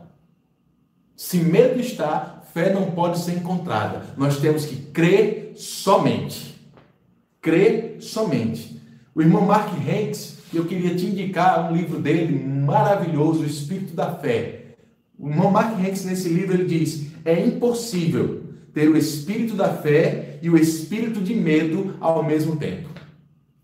Se 1.17 1.39
medo 1.39 1.81
está, 1.81 2.43
fé 2.53 2.73
não 2.73 2.91
pode 2.91 3.19
ser 3.21 3.33
encontrada. 3.33 4.03
Nós 4.17 4.39
temos 4.39 4.67
que 4.67 4.77
crer 4.77 5.53
somente. 5.57 6.61
Crer 7.41 7.99
somente. 8.01 8.81
O 9.15 9.23
irmão 9.23 9.43
Mark 9.43 9.73
Hanks, 9.73 10.39
eu 10.53 10.65
queria 10.65 10.95
te 10.95 11.07
indicar 11.07 11.71
um 11.71 11.77
livro 11.77 12.01
dele 12.01 12.45
maravilhoso, 12.45 13.43
O 13.43 13.47
Espírito 13.47 13.95
da 13.95 14.15
Fé. 14.15 14.66
O 15.19 15.29
irmão 15.29 15.51
Mark 15.51 15.79
Hanks, 15.79 16.05
nesse 16.05 16.29
livro, 16.29 16.55
ele 16.55 16.65
diz: 16.65 17.07
é 17.25 17.41
impossível 17.41 18.43
ter 18.73 18.89
o 18.89 18.97
espírito 18.97 19.55
da 19.55 19.71
fé 19.71 20.39
e 20.43 20.51
o 20.51 20.57
espírito 20.57 21.21
de 21.21 21.35
medo 21.35 21.95
ao 22.01 22.23
mesmo 22.23 22.57
tempo. 22.57 22.91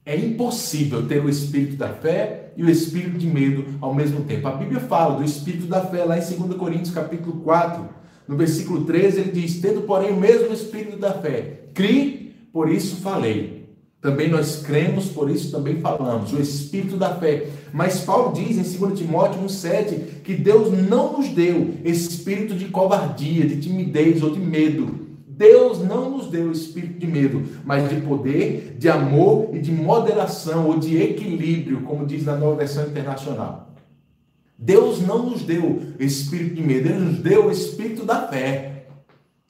É 0.05 0.17
impossível 0.17 1.07
ter 1.07 1.25
o 1.25 1.29
espírito 1.29 1.77
da 1.77 1.91
fé 1.91 2.53
e 2.57 2.65
o 2.65 2.71
espírito 2.71 3.19
de 3.19 3.27
medo 3.27 3.65
ao 3.81 3.95
mesmo 3.95 4.25
tempo. 4.25 4.49
A 4.49 4.53
Bíblia 4.53 4.81
fala 4.81 5.19
do 5.19 5.25
espírito 5.25 5.67
da 5.67 5.85
fé 5.85 6.05
lá 6.05 6.19
em 6.19 6.21
2 6.21 6.57
Coríntios, 6.57 6.91
capítulo 6.91 7.41
4, 7.43 7.89
no 8.27 8.37
versículo 8.37 8.85
13, 8.85 9.21
ele 9.21 9.33
diz: 9.33 9.61
Tendo, 9.61 9.83
porém, 9.83 10.11
o 10.11 10.21
mesmo 10.21 10.53
espírito 10.53 10.97
da 10.97 11.13
fé, 11.13 11.67
crie, 11.75 12.35
por 12.53 12.71
isso 12.71 12.97
falei. 12.97 13.62
Também 14.03 14.29
nós 14.29 14.57
cremos, 14.57 15.07
por 15.07 15.31
isso 15.31 15.53
também 15.53 15.81
falamos, 15.81 16.33
o 16.33 16.41
espírito 16.41 16.97
da 16.97 17.15
fé. 17.15 17.47
Mas 17.73 18.01
Paulo 18.01 18.33
diz 18.35 18.59
em 18.59 18.79
2 18.79 18.99
Timóteo 18.99 19.41
1,7 19.43 20.23
que 20.25 20.35
Deus 20.35 20.77
não 20.89 21.17
nos 21.17 21.29
deu 21.29 21.75
espírito 21.85 22.57
de 22.57 22.65
covardia, 22.65 23.47
de 23.47 23.61
timidez 23.61 24.21
ou 24.21 24.31
de 24.31 24.41
medo. 24.41 25.03
Deus 25.29 25.79
não 25.79 26.11
nos 26.11 26.27
deu 26.27 26.51
espírito 26.51 26.99
de 26.99 27.07
medo, 27.07 27.45
mas 27.65 27.89
de 27.89 28.01
poder, 28.01 28.77
de 28.77 28.89
amor 28.89 29.51
e 29.53 29.61
de 29.61 29.71
moderação 29.71 30.67
ou 30.67 30.81
de 30.81 31.01
equilíbrio, 31.01 31.83
como 31.83 32.05
diz 32.05 32.25
na 32.25 32.37
nova 32.37 32.57
versão 32.57 32.85
internacional. 32.89 33.73
Deus 34.59 35.01
não 35.01 35.31
nos 35.31 35.43
deu 35.43 35.81
espírito 36.01 36.57
de 36.57 36.63
medo, 36.63 36.89
Ele 36.89 36.99
nos 36.99 37.19
deu 37.19 37.47
o 37.47 37.53
espírito 37.53 38.05
da 38.05 38.27
fé. 38.27 38.72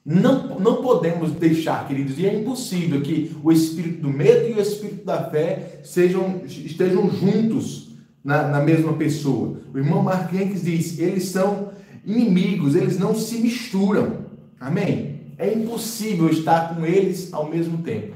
Não, 0.05 0.59
não 0.59 0.83
podemos 0.83 1.31
deixar, 1.33 1.87
queridos, 1.87 2.19
e 2.19 2.27
é 2.27 2.35
impossível 2.35 3.01
que 3.03 3.37
o 3.43 3.53
espírito 3.53 4.03
do 4.03 4.11
medo 4.11 4.49
e 4.49 4.55
o 4.55 4.61
espírito 4.61 5.05
da 5.05 5.31
fé 5.31 5.81
sejam, 5.85 6.43
estejam 6.45 7.09
juntos 7.09 7.93
na, 8.25 8.49
na 8.49 8.61
mesma 8.61 8.95
pessoa. 8.95 9.61
O 9.73 9.79
irmão 9.79 10.03
Marquenques 10.03 10.65
diz: 10.65 10.99
eles 10.99 11.27
são 11.27 11.71
inimigos, 12.05 12.75
eles 12.75 12.99
não 12.99 13.15
se 13.15 13.39
misturam. 13.39 14.27
Amém? 14.59 15.21
É 15.39 15.53
impossível 15.53 16.29
estar 16.29 16.75
com 16.75 16.85
eles 16.85 17.33
ao 17.33 17.49
mesmo 17.49 17.79
tempo. 17.79 18.15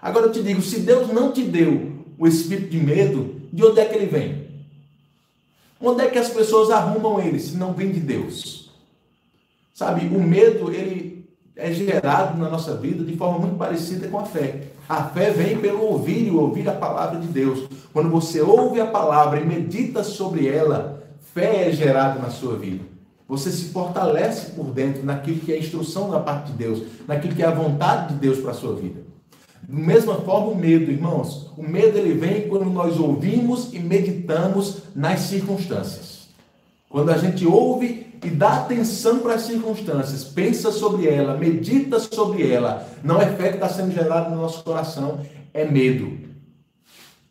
Agora 0.00 0.26
eu 0.26 0.32
te 0.32 0.42
digo: 0.42 0.62
se 0.62 0.80
Deus 0.80 1.08
não 1.12 1.30
te 1.30 1.42
deu 1.42 1.92
o 2.18 2.26
espírito 2.26 2.70
de 2.70 2.78
medo, 2.78 3.42
de 3.52 3.62
onde 3.62 3.80
é 3.80 3.84
que 3.84 3.94
ele 3.94 4.06
vem? 4.06 4.42
Onde 5.78 6.02
é 6.02 6.08
que 6.08 6.18
as 6.18 6.30
pessoas 6.30 6.70
arrumam 6.70 7.20
ele 7.20 7.38
se 7.38 7.56
não 7.56 7.74
vem 7.74 7.92
de 7.92 8.00
Deus? 8.00 8.61
Sabe, 9.82 10.06
o 10.14 10.22
medo, 10.22 10.72
ele 10.72 11.28
é 11.56 11.72
gerado 11.72 12.38
na 12.38 12.48
nossa 12.48 12.76
vida 12.76 13.02
de 13.02 13.16
forma 13.16 13.40
muito 13.40 13.56
parecida 13.56 14.06
com 14.06 14.16
a 14.16 14.24
fé. 14.24 14.68
A 14.88 15.02
fé 15.06 15.30
vem 15.30 15.58
pelo 15.58 15.82
ouvir 15.82 16.28
e 16.28 16.30
ouvir 16.30 16.68
a 16.68 16.72
palavra 16.72 17.18
de 17.18 17.26
Deus. 17.26 17.68
Quando 17.92 18.08
você 18.08 18.40
ouve 18.40 18.80
a 18.80 18.86
palavra 18.86 19.40
e 19.40 19.44
medita 19.44 20.04
sobre 20.04 20.46
ela, 20.46 21.02
fé 21.34 21.68
é 21.68 21.72
gerada 21.72 22.20
na 22.20 22.30
sua 22.30 22.56
vida. 22.56 22.84
Você 23.26 23.50
se 23.50 23.70
fortalece 23.70 24.52
por 24.52 24.66
dentro 24.66 25.04
naquilo 25.04 25.40
que 25.40 25.52
é 25.52 25.58
instrução 25.58 26.08
da 26.08 26.20
parte 26.20 26.52
de 26.52 26.58
Deus, 26.58 26.84
naquilo 27.08 27.34
que 27.34 27.42
é 27.42 27.46
a 27.46 27.50
vontade 27.50 28.14
de 28.14 28.20
Deus 28.20 28.38
para 28.38 28.52
a 28.52 28.54
sua 28.54 28.76
vida. 28.76 29.00
Da 29.68 29.76
mesma 29.76 30.14
forma, 30.20 30.52
o 30.52 30.56
medo, 30.56 30.92
irmãos. 30.92 31.50
O 31.58 31.64
medo 31.64 31.98
ele 31.98 32.14
vem 32.14 32.48
quando 32.48 32.66
nós 32.66 33.00
ouvimos 33.00 33.74
e 33.74 33.80
meditamos 33.80 34.82
nas 34.94 35.22
circunstâncias. 35.22 36.28
Quando 36.88 37.10
a 37.10 37.18
gente 37.18 37.44
ouve 37.44 38.11
e 38.22 38.30
dá 38.30 38.60
atenção 38.60 39.18
para 39.18 39.34
as 39.34 39.42
circunstâncias, 39.42 40.24
pensa 40.24 40.70
sobre 40.70 41.08
ela, 41.08 41.36
medita 41.36 41.98
sobre 41.98 42.48
ela, 42.48 42.88
não 43.02 43.20
é 43.20 43.26
fé 43.26 43.48
que 43.48 43.54
está 43.54 43.68
sendo 43.68 43.92
gerado 43.92 44.30
no 44.30 44.40
nosso 44.40 44.62
coração, 44.62 45.20
é 45.52 45.64
medo. 45.64 46.18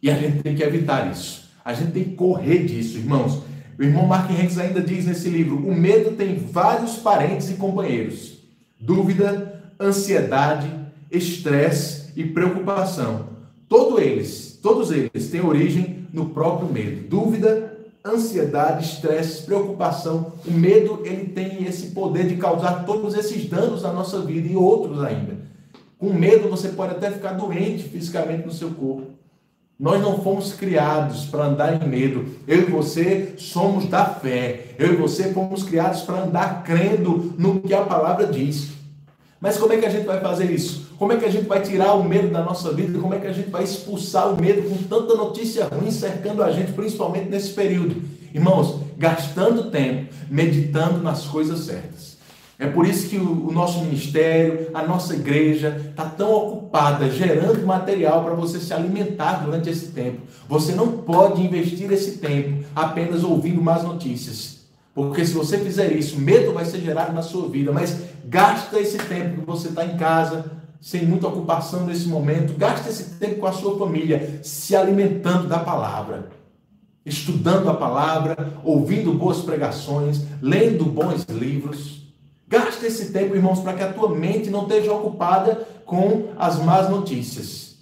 E 0.01 0.09
a 0.09 0.15
gente 0.15 0.41
tem 0.43 0.55
que 0.55 0.63
evitar 0.63 1.09
isso. 1.11 1.49
A 1.63 1.73
gente 1.73 1.91
tem 1.91 2.03
que 2.03 2.15
correr 2.15 2.65
disso, 2.65 2.97
irmãos. 2.97 3.41
O 3.77 3.83
irmão 3.83 4.05
Mark 4.05 4.29
Henriques 4.29 4.57
ainda 4.57 4.81
diz 4.81 5.05
nesse 5.05 5.29
livro: 5.29 5.55
o 5.57 5.73
medo 5.73 6.11
tem 6.11 6.35
vários 6.35 6.97
parentes 6.97 7.49
e 7.49 7.53
companheiros: 7.53 8.33
dúvida, 8.79 9.61
ansiedade, 9.79 10.69
estresse 11.09 12.11
e 12.15 12.23
preocupação. 12.23 13.29
Todos 13.69 14.01
eles, 14.01 14.59
todos 14.61 14.91
eles 14.91 15.29
têm 15.29 15.41
origem 15.41 16.07
no 16.11 16.29
próprio 16.29 16.71
medo. 16.71 17.07
Dúvida, 17.07 17.70
ansiedade, 18.05 18.85
estresse, 18.85 19.43
preocupação, 19.43 20.33
o 20.45 20.51
medo, 20.51 21.01
ele 21.05 21.25
tem 21.25 21.63
esse 21.65 21.87
poder 21.91 22.27
de 22.27 22.35
causar 22.37 22.85
todos 22.85 23.13
esses 23.15 23.47
danos 23.47 23.83
na 23.83 23.93
nossa 23.93 24.19
vida 24.21 24.47
e 24.47 24.55
outros 24.55 25.03
ainda. 25.03 25.37
Com 25.97 26.11
medo 26.11 26.49
você 26.49 26.69
pode 26.69 26.93
até 26.93 27.11
ficar 27.11 27.33
doente 27.33 27.83
fisicamente 27.83 28.45
no 28.45 28.51
seu 28.51 28.71
corpo. 28.71 29.11
Nós 29.79 29.99
não 29.99 30.21
fomos 30.21 30.53
criados 30.53 31.25
para 31.25 31.45
andar 31.45 31.81
em 31.81 31.87
medo. 31.87 32.25
Eu 32.47 32.59
e 32.59 32.65
você 32.65 33.33
somos 33.37 33.87
da 33.87 34.05
fé. 34.05 34.75
Eu 34.77 34.93
e 34.93 34.95
você 34.95 35.33
fomos 35.33 35.63
criados 35.63 36.01
para 36.01 36.23
andar 36.23 36.63
crendo 36.63 37.33
no 37.37 37.61
que 37.61 37.73
a 37.73 37.81
palavra 37.81 38.27
diz. 38.27 38.69
Mas 39.39 39.57
como 39.57 39.73
é 39.73 39.77
que 39.77 39.85
a 39.85 39.89
gente 39.89 40.05
vai 40.05 40.19
fazer 40.21 40.51
isso? 40.51 40.90
Como 41.01 41.13
é 41.13 41.17
que 41.17 41.25
a 41.25 41.31
gente 41.31 41.47
vai 41.47 41.59
tirar 41.63 41.95
o 41.95 42.03
medo 42.03 42.27
da 42.27 42.43
nossa 42.43 42.71
vida? 42.71 42.99
Como 42.99 43.11
é 43.15 43.19
que 43.19 43.25
a 43.25 43.33
gente 43.33 43.49
vai 43.49 43.63
expulsar 43.63 44.31
o 44.31 44.39
medo 44.39 44.69
com 44.69 44.83
tanta 44.83 45.15
notícia 45.15 45.65
ruim 45.65 45.89
cercando 45.89 46.43
a 46.43 46.51
gente, 46.51 46.73
principalmente 46.73 47.27
nesse 47.27 47.53
período? 47.53 48.03
Irmãos, 48.31 48.81
gastando 48.99 49.71
tempo, 49.71 50.13
meditando 50.29 51.01
nas 51.01 51.25
coisas 51.25 51.61
certas. 51.61 52.17
É 52.59 52.67
por 52.67 52.85
isso 52.85 53.09
que 53.09 53.17
o, 53.17 53.51
nosso 53.51 53.79
ministério, 53.79 54.67
a 54.75 54.83
nossa 54.83 55.15
igreja 55.15 55.75
está 55.89 56.05
tão 56.05 56.31
ocupada 56.31 57.09
gerando 57.09 57.65
material 57.65 58.23
para 58.23 58.35
você 58.35 58.59
se 58.59 58.71
alimentar 58.71 59.43
durante 59.43 59.71
esse 59.71 59.87
tempo. 59.87 60.19
Você 60.47 60.71
não 60.73 60.87
pode 60.87 61.41
investir 61.41 61.91
esse 61.91 62.19
tempo 62.19 62.63
apenas 62.75 63.23
ouvindo 63.23 63.59
más 63.59 63.83
notícias. 63.83 64.59
Porque 64.93 65.25
se 65.25 65.33
você 65.33 65.57
fizer 65.57 65.93
isso, 65.93 66.19
medo 66.19 66.53
vai 66.53 66.65
ser 66.65 66.79
gerado 66.79 67.11
na 67.11 67.23
sua 67.23 67.47
vida. 67.49 67.71
Mas 67.71 67.97
gasta 68.23 68.79
esse 68.79 68.99
tempo 68.99 69.41
que 69.41 69.47
você 69.47 69.69
está 69.69 69.83
em 69.83 69.97
casa, 69.97 70.60
sem 70.81 71.05
muita 71.05 71.27
ocupação 71.27 71.85
nesse 71.85 72.07
momento. 72.07 72.57
Gaste 72.57 72.89
esse 72.89 73.11
tempo 73.11 73.39
com 73.39 73.45
a 73.45 73.53
sua 73.53 73.77
família, 73.77 74.39
se 74.41 74.75
alimentando 74.75 75.47
da 75.47 75.59
palavra, 75.59 76.31
estudando 77.05 77.69
a 77.69 77.75
palavra, 77.75 78.53
ouvindo 78.63 79.13
boas 79.13 79.41
pregações, 79.41 80.23
lendo 80.41 80.83
bons 80.85 81.23
livros. 81.29 82.01
Gaste 82.47 82.87
esse 82.87 83.13
tempo, 83.13 83.35
irmãos, 83.35 83.59
para 83.59 83.73
que 83.73 83.83
a 83.83 83.93
tua 83.93 84.09
mente 84.09 84.49
não 84.49 84.63
esteja 84.63 84.91
ocupada 84.91 85.67
com 85.85 86.29
as 86.37 86.57
más 86.57 86.89
notícias. 86.89 87.75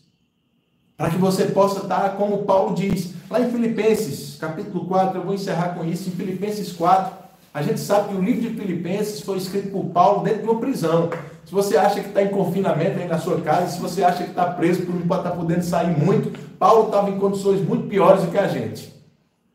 Para 0.98 1.10
que 1.10 1.18
você 1.18 1.46
possa 1.46 1.84
estar, 1.84 2.18
como 2.18 2.40
Paulo 2.40 2.76
diz, 2.76 3.14
lá 3.30 3.40
em 3.40 3.50
Filipenses, 3.50 4.36
capítulo 4.38 4.86
4, 4.86 5.18
eu 5.18 5.24
vou 5.24 5.34
encerrar 5.34 5.70
com 5.70 5.86
isso, 5.86 6.10
em 6.10 6.12
Filipenses 6.12 6.74
4, 6.74 7.20
a 7.54 7.64
gente 7.64 7.80
sabe 7.80 8.10
que 8.10 8.16
o 8.16 8.22
livro 8.22 8.42
de 8.42 8.50
Filipenses 8.50 9.22
foi 9.22 9.38
escrito 9.38 9.72
por 9.72 9.86
Paulo 9.86 10.24
dentro 10.24 10.44
de 10.44 10.50
uma 10.50 10.60
prisão. 10.60 11.10
Se 11.50 11.56
você 11.56 11.76
acha 11.76 12.00
que 12.02 12.10
está 12.10 12.22
em 12.22 12.28
confinamento 12.28 13.00
aí 13.00 13.08
na 13.08 13.18
sua 13.18 13.42
casa, 13.42 13.72
se 13.72 13.80
você 13.80 14.04
acha 14.04 14.24
que 14.24 14.30
está 14.30 14.46
preso 14.46 14.84
por 14.84 14.94
não 14.94 15.02
estar 15.02 15.18
tá 15.18 15.32
podendo 15.32 15.64
sair 15.64 15.98
muito, 15.98 16.32
Paulo 16.60 16.86
estava 16.86 17.10
em 17.10 17.18
condições 17.18 17.60
muito 17.68 17.88
piores 17.88 18.22
do 18.22 18.30
que 18.30 18.38
a 18.38 18.48
gente. 18.48 18.94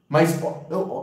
Mas 0.09 0.41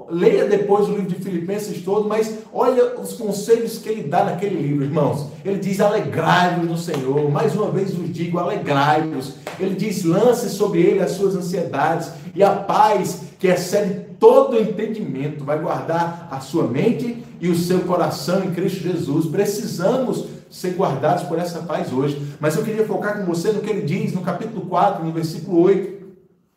leia 0.09 0.49
depois 0.49 0.89
o 0.89 0.91
livro 0.91 1.07
de 1.07 1.15
Filipenses 1.15 1.81
todo, 1.81 2.09
mas 2.09 2.39
olha 2.53 2.99
os 2.99 3.13
conselhos 3.13 3.77
que 3.77 3.87
ele 3.87 4.03
dá 4.03 4.25
naquele 4.25 4.61
livro, 4.61 4.83
irmãos. 4.83 5.27
Ele 5.45 5.59
diz: 5.59 5.79
alegrai-vos 5.79 6.67
no 6.67 6.77
Senhor. 6.77 7.31
Mais 7.31 7.55
uma 7.55 7.71
vez 7.71 7.93
vos 7.93 8.11
digo: 8.11 8.37
alegrai-vos. 8.37 9.35
Ele 9.57 9.75
diz: 9.75 10.03
lance 10.03 10.49
sobre 10.49 10.81
ele 10.81 11.01
as 11.01 11.11
suas 11.11 11.37
ansiedades, 11.37 12.11
e 12.35 12.43
a 12.43 12.51
paz 12.51 13.21
que 13.39 13.47
excede 13.47 14.07
todo 14.19 14.59
entendimento 14.59 15.45
vai 15.45 15.57
guardar 15.57 16.27
a 16.29 16.41
sua 16.41 16.67
mente 16.67 17.23
e 17.39 17.47
o 17.47 17.55
seu 17.55 17.79
coração 17.79 18.43
em 18.43 18.51
Cristo 18.51 18.83
Jesus. 18.83 19.25
Precisamos 19.27 20.40
ser 20.51 20.75
guardados 20.75 21.23
por 21.23 21.39
essa 21.39 21.61
paz 21.61 21.91
hoje. 21.91 22.21
Mas 22.39 22.55
eu 22.55 22.63
queria 22.63 22.85
focar 22.85 23.17
com 23.17 23.25
você 23.25 23.51
no 23.51 23.61
que 23.61 23.69
ele 23.69 23.81
diz 23.81 24.13
no 24.13 24.21
capítulo 24.21 24.67
4, 24.67 25.03
no 25.03 25.11
versículo 25.11 25.61
8, 25.61 26.05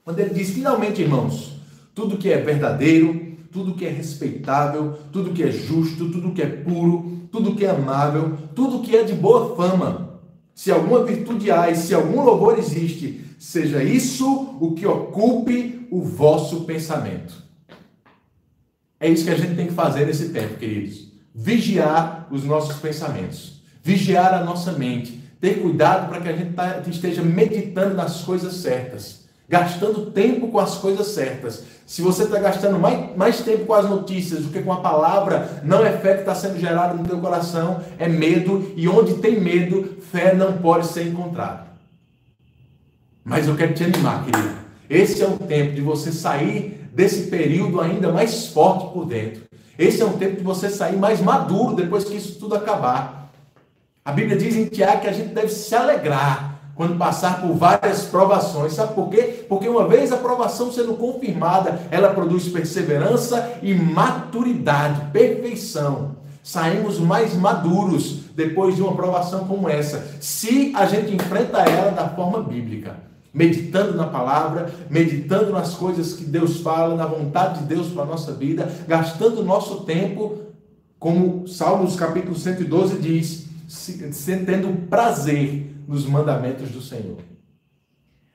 quando 0.04 0.18
ele 0.18 0.34
diz: 0.34 0.50
finalmente, 0.50 1.00
irmãos 1.00 1.54
tudo 1.94 2.18
que 2.18 2.30
é 2.30 2.38
verdadeiro, 2.38 3.36
tudo 3.52 3.74
que 3.74 3.86
é 3.86 3.88
respeitável, 3.88 4.98
tudo 5.12 5.32
que 5.32 5.42
é 5.42 5.50
justo, 5.50 6.10
tudo 6.10 6.32
que 6.32 6.42
é 6.42 6.46
puro, 6.46 7.28
tudo 7.30 7.54
que 7.54 7.64
é 7.64 7.70
amável, 7.70 8.36
tudo 8.54 8.82
que 8.82 8.96
é 8.96 9.04
de 9.04 9.14
boa 9.14 9.54
fama. 9.54 10.20
Se 10.54 10.72
alguma 10.72 11.04
virtude 11.04 11.50
há 11.50 11.70
e 11.70 11.76
se 11.76 11.94
algum 11.94 12.22
louvor 12.22 12.58
existe, 12.58 13.24
seja 13.38 13.82
isso 13.82 14.56
o 14.60 14.72
que 14.72 14.86
ocupe 14.86 15.86
o 15.90 16.02
vosso 16.02 16.62
pensamento. 16.62 17.44
É 18.98 19.08
isso 19.08 19.24
que 19.24 19.30
a 19.30 19.36
gente 19.36 19.54
tem 19.54 19.66
que 19.66 19.72
fazer 19.72 20.06
nesse 20.06 20.30
tempo, 20.30 20.56
queridos. 20.56 21.12
Vigiar 21.34 22.28
os 22.30 22.44
nossos 22.44 22.76
pensamentos, 22.76 23.62
vigiar 23.84 24.32
a 24.32 24.42
nossa 24.42 24.72
mente, 24.72 25.22
ter 25.38 25.60
cuidado 25.60 26.08
para 26.08 26.22
que 26.22 26.28
a 26.28 26.32
gente 26.32 26.54
tá, 26.54 26.80
esteja 26.88 27.22
meditando 27.22 27.94
nas 27.94 28.22
coisas 28.22 28.54
certas, 28.54 29.26
gastando 29.46 30.10
tempo 30.10 30.48
com 30.48 30.58
as 30.58 30.76
coisas 30.76 31.08
certas, 31.08 31.64
se 31.86 32.00
você 32.00 32.22
está 32.22 32.40
gastando 32.40 32.78
mais, 32.78 33.14
mais 33.14 33.40
tempo 33.42 33.66
com 33.66 33.74
as 33.74 33.88
notícias 33.88 34.40
do 34.40 34.48
que 34.48 34.62
com 34.62 34.72
a 34.72 34.80
palavra, 34.80 35.60
não 35.62 35.84
é 35.84 35.92
fé 35.92 36.14
que 36.14 36.20
está 36.20 36.34
sendo 36.34 36.58
gerada 36.58 36.94
no 36.94 37.06
teu 37.06 37.18
coração, 37.18 37.82
é 37.98 38.08
medo, 38.08 38.72
e 38.74 38.88
onde 38.88 39.14
tem 39.18 39.38
medo, 39.38 39.98
fé 40.10 40.34
não 40.34 40.54
pode 40.54 40.86
ser 40.86 41.06
encontrada. 41.06 41.66
Mas 43.22 43.46
eu 43.46 43.54
quero 43.54 43.74
te 43.74 43.84
animar, 43.84 44.24
querido. 44.24 44.54
Esse 44.88 45.22
é 45.22 45.26
o 45.26 45.38
tempo 45.38 45.74
de 45.74 45.82
você 45.82 46.10
sair 46.10 46.88
desse 46.94 47.24
período 47.24 47.82
ainda 47.82 48.10
mais 48.10 48.46
forte 48.46 48.92
por 48.94 49.04
dentro. 49.04 49.42
Esse 49.78 50.00
é 50.00 50.06
um 50.06 50.16
tempo 50.16 50.36
de 50.36 50.42
você 50.42 50.70
sair 50.70 50.96
mais 50.96 51.20
maduro 51.20 51.76
depois 51.76 52.04
que 52.04 52.16
isso 52.16 52.38
tudo 52.38 52.54
acabar. 52.54 53.23
A 54.04 54.12
Bíblia 54.12 54.36
diz 54.36 54.54
em 54.54 54.66
Tiago 54.66 55.00
que 55.00 55.08
a 55.08 55.12
gente 55.12 55.32
deve 55.32 55.48
se 55.48 55.74
alegrar 55.74 56.60
quando 56.74 56.98
passar 56.98 57.40
por 57.40 57.54
várias 57.54 58.02
provações. 58.02 58.74
Sabe 58.74 58.92
por 58.92 59.08
quê? 59.08 59.46
Porque 59.48 59.66
uma 59.66 59.88
vez 59.88 60.12
a 60.12 60.18
provação 60.18 60.70
sendo 60.70 60.92
confirmada, 60.92 61.80
ela 61.90 62.12
produz 62.12 62.46
perseverança 62.48 63.58
e 63.62 63.72
maturidade, 63.72 65.10
perfeição. 65.10 66.16
Saímos 66.42 66.98
mais 66.98 67.32
maduros 67.32 68.24
depois 68.36 68.76
de 68.76 68.82
uma 68.82 68.94
provação 68.94 69.46
como 69.46 69.70
essa, 69.70 70.06
se 70.20 70.70
a 70.76 70.84
gente 70.84 71.14
enfrenta 71.14 71.62
ela 71.62 71.90
da 71.90 72.06
forma 72.10 72.42
bíblica, 72.42 72.96
meditando 73.32 73.96
na 73.96 74.08
palavra, 74.08 74.70
meditando 74.90 75.50
nas 75.50 75.72
coisas 75.72 76.12
que 76.12 76.24
Deus 76.24 76.60
fala, 76.60 76.94
na 76.94 77.06
vontade 77.06 77.60
de 77.60 77.74
Deus 77.74 77.88
para 77.88 78.02
a 78.02 78.06
nossa 78.06 78.34
vida, 78.34 78.70
gastando 78.86 79.42
nosso 79.42 79.80
tempo, 79.84 80.40
como 80.98 81.48
Salmos 81.48 81.96
capítulo 81.96 82.36
112 82.36 82.98
diz, 82.98 83.53
tendo 84.46 84.88
prazer 84.88 85.74
nos 85.86 86.06
mandamentos 86.06 86.70
do 86.70 86.80
Senhor. 86.80 87.18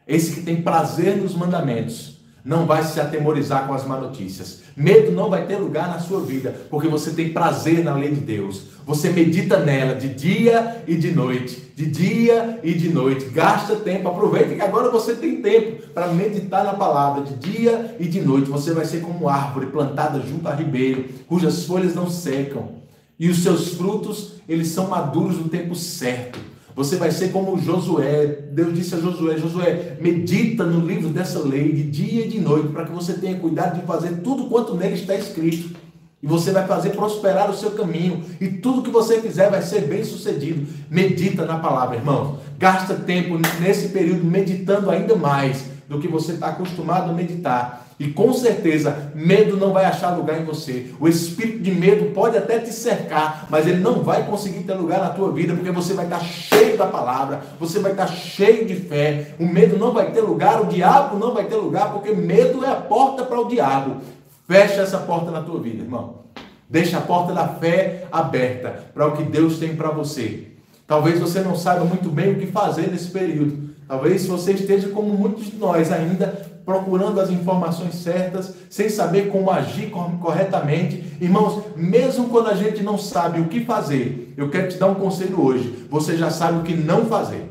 Esse 0.08 0.34
que 0.34 0.42
tem 0.42 0.62
prazer 0.62 1.18
nos 1.18 1.36
mandamentos 1.36 2.20
não 2.44 2.66
vai 2.66 2.84
se 2.84 3.00
atemorizar 3.00 3.68
com 3.68 3.74
as 3.74 3.86
má 3.86 4.00
notícias. 4.00 4.62
Medo 4.76 5.12
não 5.12 5.30
vai 5.30 5.46
ter 5.46 5.58
lugar 5.58 5.88
na 5.88 6.00
sua 6.00 6.22
vida, 6.22 6.56
porque 6.70 6.88
você 6.88 7.12
tem 7.12 7.34
prazer 7.34 7.84
na 7.84 7.94
lei 7.94 8.12
de 8.12 8.22
Deus. 8.22 8.64
Você 8.86 9.10
medita 9.10 9.60
nela 9.60 9.94
de 9.94 10.10
dia 10.10 10.84
e 10.88 10.96
de 10.96 11.12
noite, 11.12 11.72
de 11.76 11.86
dia 11.86 12.60
e 12.64 12.74
de 12.74 12.90
noite. 12.90 13.26
Gasta 13.26 13.76
tempo, 13.76 14.08
aproveita 14.08 14.56
que 14.56 14.62
agora 14.62 14.90
você 14.90 15.14
tem 15.16 15.42
tempo 15.42 15.90
para 15.90 16.08
meditar 16.08 16.64
na 16.64 16.74
palavra 16.74 17.24
de 17.24 17.36
dia 17.36 17.96
e 18.00 18.08
de 18.08 18.22
noite. 18.22 18.50
Você 18.50 18.74
vai 18.74 18.86
ser 18.86 19.02
como 19.02 19.30
árvore 19.30 19.68
plantada 19.68 20.20
junto 20.22 20.48
a 20.48 20.56
ribeiro, 20.56 21.06
cujas 21.28 21.66
folhas 21.66 21.94
não 21.94 22.10
secam, 22.10 22.80
e 23.20 23.30
os 23.30 23.44
seus 23.44 23.74
frutos, 23.74 24.36
eles 24.48 24.70
são 24.70 24.88
maduros 24.88 25.38
no 25.38 25.50
tempo 25.50 25.76
certo. 25.76 26.40
Você 26.76 26.96
vai 26.96 27.12
ser 27.12 27.34
como 27.34 27.60
Josué. 27.60 28.26
Deus 28.54 28.74
disse 28.74 28.96
a 28.96 29.00
Josué: 29.00 29.38
Josué, 29.38 29.98
medita 30.00 30.64
no 30.64 30.86
livro 30.86 31.10
dessa 31.10 31.40
lei 31.40 31.74
de 31.74 31.84
dia 31.84 32.26
e 32.26 32.30
de 32.30 32.40
noite, 32.40 32.70
para 32.70 32.86
que 32.86 32.92
você 32.94 33.14
tenha 33.14 33.38
cuidado 33.38 33.78
de 33.78 33.86
fazer 33.86 34.22
tudo 34.24 34.46
quanto 34.46 34.76
nele 34.76 34.96
está 34.96 35.14
escrito. 35.14 35.76
E 36.24 36.28
você 36.28 36.52
vai 36.52 36.66
fazer 36.68 36.92
prosperar 36.92 37.50
o 37.50 37.56
seu 37.56 37.72
caminho. 37.72 38.24
E 38.40 38.48
tudo 38.48 38.82
que 38.82 38.90
você 38.90 39.22
fizer 39.22 39.50
vai 39.50 39.62
ser 39.62 39.82
bem 39.82 40.04
sucedido. 40.06 40.66
Medita 40.90 41.46
na 41.46 41.60
palavra, 41.60 41.98
irmão. 41.98 42.40
Gasta 42.58 42.94
tempo 42.94 43.38
nesse 43.60 43.90
período 43.90 44.24
meditando 44.24 44.90
ainda 44.90 45.16
mais 45.16 45.66
do 45.88 46.00
que 46.00 46.08
você 46.08 46.34
está 46.34 46.48
acostumado 46.48 47.10
a 47.10 47.14
meditar. 47.14 47.89
E 48.00 48.08
com 48.08 48.32
certeza, 48.32 49.12
medo 49.14 49.58
não 49.58 49.74
vai 49.74 49.84
achar 49.84 50.16
lugar 50.16 50.40
em 50.40 50.46
você. 50.46 50.92
O 51.02 51.08
espírito 51.10 51.60
de 51.60 51.72
medo 51.72 52.14
pode 52.14 52.38
até 52.38 52.58
te 52.58 52.72
cercar, 52.72 53.46
mas 53.50 53.68
ele 53.68 53.82
não 53.82 54.02
vai 54.02 54.26
conseguir 54.26 54.64
ter 54.64 54.74
lugar 54.74 55.02
na 55.02 55.10
tua 55.10 55.34
vida, 55.34 55.54
porque 55.54 55.70
você 55.70 55.94
vai 55.94 56.06
estar 56.06 56.22
cheio 56.22 56.78
da 56.78 56.86
palavra, 56.86 57.42
você 57.60 57.78
vai 57.80 57.92
estar 57.92 58.08
cheio 58.08 58.66
de 58.66 58.76
fé. 58.76 59.36
O 59.38 59.46
medo 59.46 59.78
não 59.78 59.92
vai 59.92 60.12
ter 60.12 60.22
lugar, 60.22 60.62
o 60.62 60.68
diabo 60.68 61.20
não 61.20 61.34
vai 61.34 61.44
ter 61.44 61.58
lugar, 61.58 61.92
porque 61.92 62.14
medo 62.14 62.64
é 62.64 62.70
a 62.70 62.76
porta 62.76 63.26
para 63.26 63.42
o 63.42 63.50
diabo. 63.50 63.98
Fecha 64.48 64.82
essa 64.82 65.00
porta 65.00 65.30
na 65.30 65.42
tua 65.42 65.60
vida, 65.60 65.84
irmão. 65.84 66.20
Deixa 66.70 67.00
a 67.00 67.02
porta 67.02 67.34
da 67.34 67.50
fé 67.50 68.08
aberta 68.10 68.86
para 68.94 69.08
o 69.08 69.12
que 69.12 69.24
Deus 69.24 69.60
tem 69.60 69.76
para 69.76 69.92
você. 69.92 70.48
Talvez 70.88 71.20
você 71.20 71.42
não 71.42 71.56
saiba 71.56 71.84
muito 71.84 72.10
bem 72.10 72.32
o 72.32 72.40
que 72.40 72.48
fazer 72.48 72.90
nesse 72.90 73.10
período. 73.10 73.70
Talvez 73.88 74.26
você 74.26 74.54
esteja 74.54 74.88
como 74.90 75.10
muitos 75.10 75.48
de 75.48 75.58
nós 75.58 75.92
ainda 75.92 76.49
procurando 76.70 77.20
as 77.20 77.32
informações 77.32 77.96
certas, 77.96 78.54
sem 78.70 78.90
saber 78.90 79.32
como 79.32 79.50
agir 79.50 79.90
corretamente. 79.90 81.04
Irmãos, 81.20 81.64
mesmo 81.76 82.30
quando 82.30 82.50
a 82.50 82.54
gente 82.54 82.84
não 82.84 82.96
sabe 82.96 83.42
o 83.42 83.48
que 83.48 83.66
fazer, 83.66 84.36
eu 84.38 84.52
quero 84.52 84.70
te 84.70 84.78
dar 84.78 84.86
um 84.86 84.94
conselho 84.94 85.42
hoje. 85.42 85.88
Você 85.90 86.16
já 86.16 86.30
sabe 86.30 86.60
o 86.60 86.62
que 86.62 86.76
não 86.76 87.08
fazer. 87.08 87.50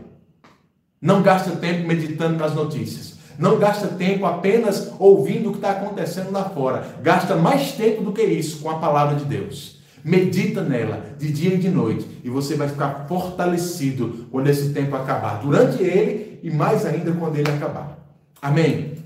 Não 1.03 1.21
gasta 1.21 1.51
tempo 1.57 1.89
meditando 1.89 2.39
nas 2.39 2.55
notícias. 2.55 3.19
Não 3.37 3.59
gasta 3.59 3.89
tempo 3.89 4.25
apenas 4.25 4.93
ouvindo 5.01 5.49
o 5.49 5.53
que 5.53 5.59
está 5.59 5.73
acontecendo 5.73 6.31
lá 6.31 6.45
fora. 6.51 6.87
Gasta 7.03 7.35
mais 7.35 7.73
tempo 7.73 8.05
do 8.05 8.13
que 8.13 8.23
isso 8.23 8.61
com 8.61 8.71
a 8.71 8.79
palavra 8.79 9.17
de 9.17 9.25
Deus. 9.25 9.81
Medita 10.05 10.63
nela 10.63 11.07
de 11.19 11.33
dia 11.33 11.55
e 11.55 11.59
de 11.59 11.69
noite 11.69 12.07
e 12.23 12.31
você 12.31 12.55
vai 12.55 12.69
ficar 12.69 13.07
fortalecido 13.09 14.29
quando 14.31 14.47
esse 14.47 14.73
tempo 14.73 14.95
acabar, 14.95 15.41
durante 15.41 15.83
ele 15.83 16.39
e 16.41 16.53
mais 16.53 16.87
ainda 16.87 17.11
quando 17.11 17.37
ele 17.37 17.51
acabar. 17.51 17.99
Amém. 18.41 18.98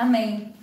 Amém. 0.00 0.54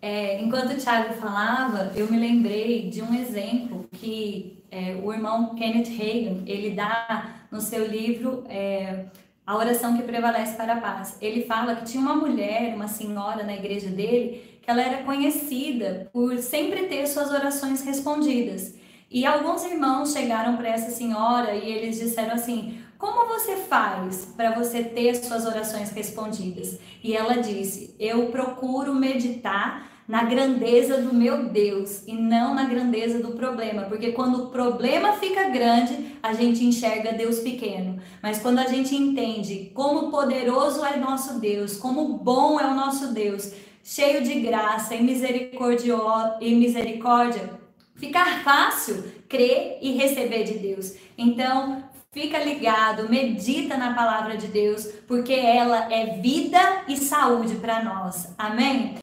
É, 0.00 0.40
enquanto 0.40 0.70
o 0.70 0.76
Thiago 0.76 1.14
falava, 1.14 1.90
eu 1.96 2.08
me 2.08 2.16
lembrei 2.16 2.88
de 2.88 3.02
um 3.02 3.12
exemplo 3.12 3.88
que 3.90 4.62
é, 4.70 4.94
o 5.02 5.12
irmão 5.12 5.56
Kenneth 5.56 5.88
Reagan 5.88 6.44
ele 6.46 6.70
dá 6.76 7.34
no 7.50 7.60
seu 7.60 7.88
livro 7.88 8.44
é, 8.48 9.06
A 9.44 9.56
Oração 9.56 9.96
que 9.96 10.04
Prevalece 10.04 10.56
para 10.56 10.74
a 10.74 10.80
Paz. 10.80 11.18
Ele 11.20 11.42
fala 11.42 11.74
que 11.74 11.86
tinha 11.86 12.00
uma 12.00 12.14
mulher, 12.14 12.72
uma 12.72 12.86
senhora 12.86 13.42
na 13.42 13.54
igreja 13.54 13.88
dele, 13.88 14.60
que 14.62 14.70
ela 14.70 14.80
era 14.80 15.02
conhecida 15.02 16.08
por 16.12 16.38
sempre 16.38 16.84
ter 16.84 17.04
suas 17.08 17.32
orações 17.32 17.82
respondidas. 17.84 18.76
E 19.14 19.24
alguns 19.24 19.64
irmãos 19.64 20.12
chegaram 20.12 20.56
para 20.56 20.70
essa 20.70 20.90
senhora 20.90 21.54
e 21.54 21.70
eles 21.70 22.00
disseram 22.00 22.34
assim: 22.34 22.80
como 22.98 23.28
você 23.28 23.54
faz 23.54 24.24
para 24.36 24.50
você 24.50 24.82
ter 24.82 25.14
suas 25.14 25.46
orações 25.46 25.92
respondidas? 25.92 26.80
E 27.00 27.14
ela 27.14 27.34
disse: 27.34 27.94
Eu 28.00 28.26
procuro 28.32 28.92
meditar 28.92 29.88
na 30.08 30.24
grandeza 30.24 31.00
do 31.00 31.14
meu 31.14 31.44
Deus 31.44 32.02
e 32.08 32.12
não 32.12 32.54
na 32.54 32.64
grandeza 32.64 33.22
do 33.22 33.36
problema, 33.36 33.82
porque 33.82 34.10
quando 34.10 34.46
o 34.46 34.46
problema 34.48 35.12
fica 35.12 35.48
grande, 35.48 36.16
a 36.20 36.32
gente 36.32 36.64
enxerga 36.64 37.12
Deus 37.12 37.38
pequeno. 37.38 38.00
Mas 38.20 38.40
quando 38.40 38.58
a 38.58 38.66
gente 38.66 38.96
entende 38.96 39.70
como 39.74 40.10
poderoso 40.10 40.84
é 40.84 40.96
nosso 40.96 41.38
Deus, 41.38 41.76
como 41.76 42.18
bom 42.18 42.58
é 42.58 42.66
o 42.66 42.74
nosso 42.74 43.14
Deus, 43.14 43.52
cheio 43.80 44.24
de 44.24 44.40
graça 44.40 44.92
e 44.92 44.98
e 44.98 46.54
misericórdia 46.56 47.63
fica 47.94 48.24
fácil 48.42 49.04
crer 49.28 49.78
e 49.80 49.92
receber 49.92 50.44
de 50.44 50.54
Deus. 50.58 50.94
Então, 51.16 51.84
Fica 52.14 52.38
ligado, 52.38 53.08
medita 53.10 53.76
na 53.76 53.92
palavra 53.92 54.36
de 54.36 54.46
Deus, 54.46 54.86
porque 55.04 55.32
ela 55.32 55.92
é 55.92 56.16
vida 56.20 56.84
e 56.86 56.96
saúde 56.96 57.56
para 57.56 57.82
nós. 57.82 58.32
Amém? 58.38 58.92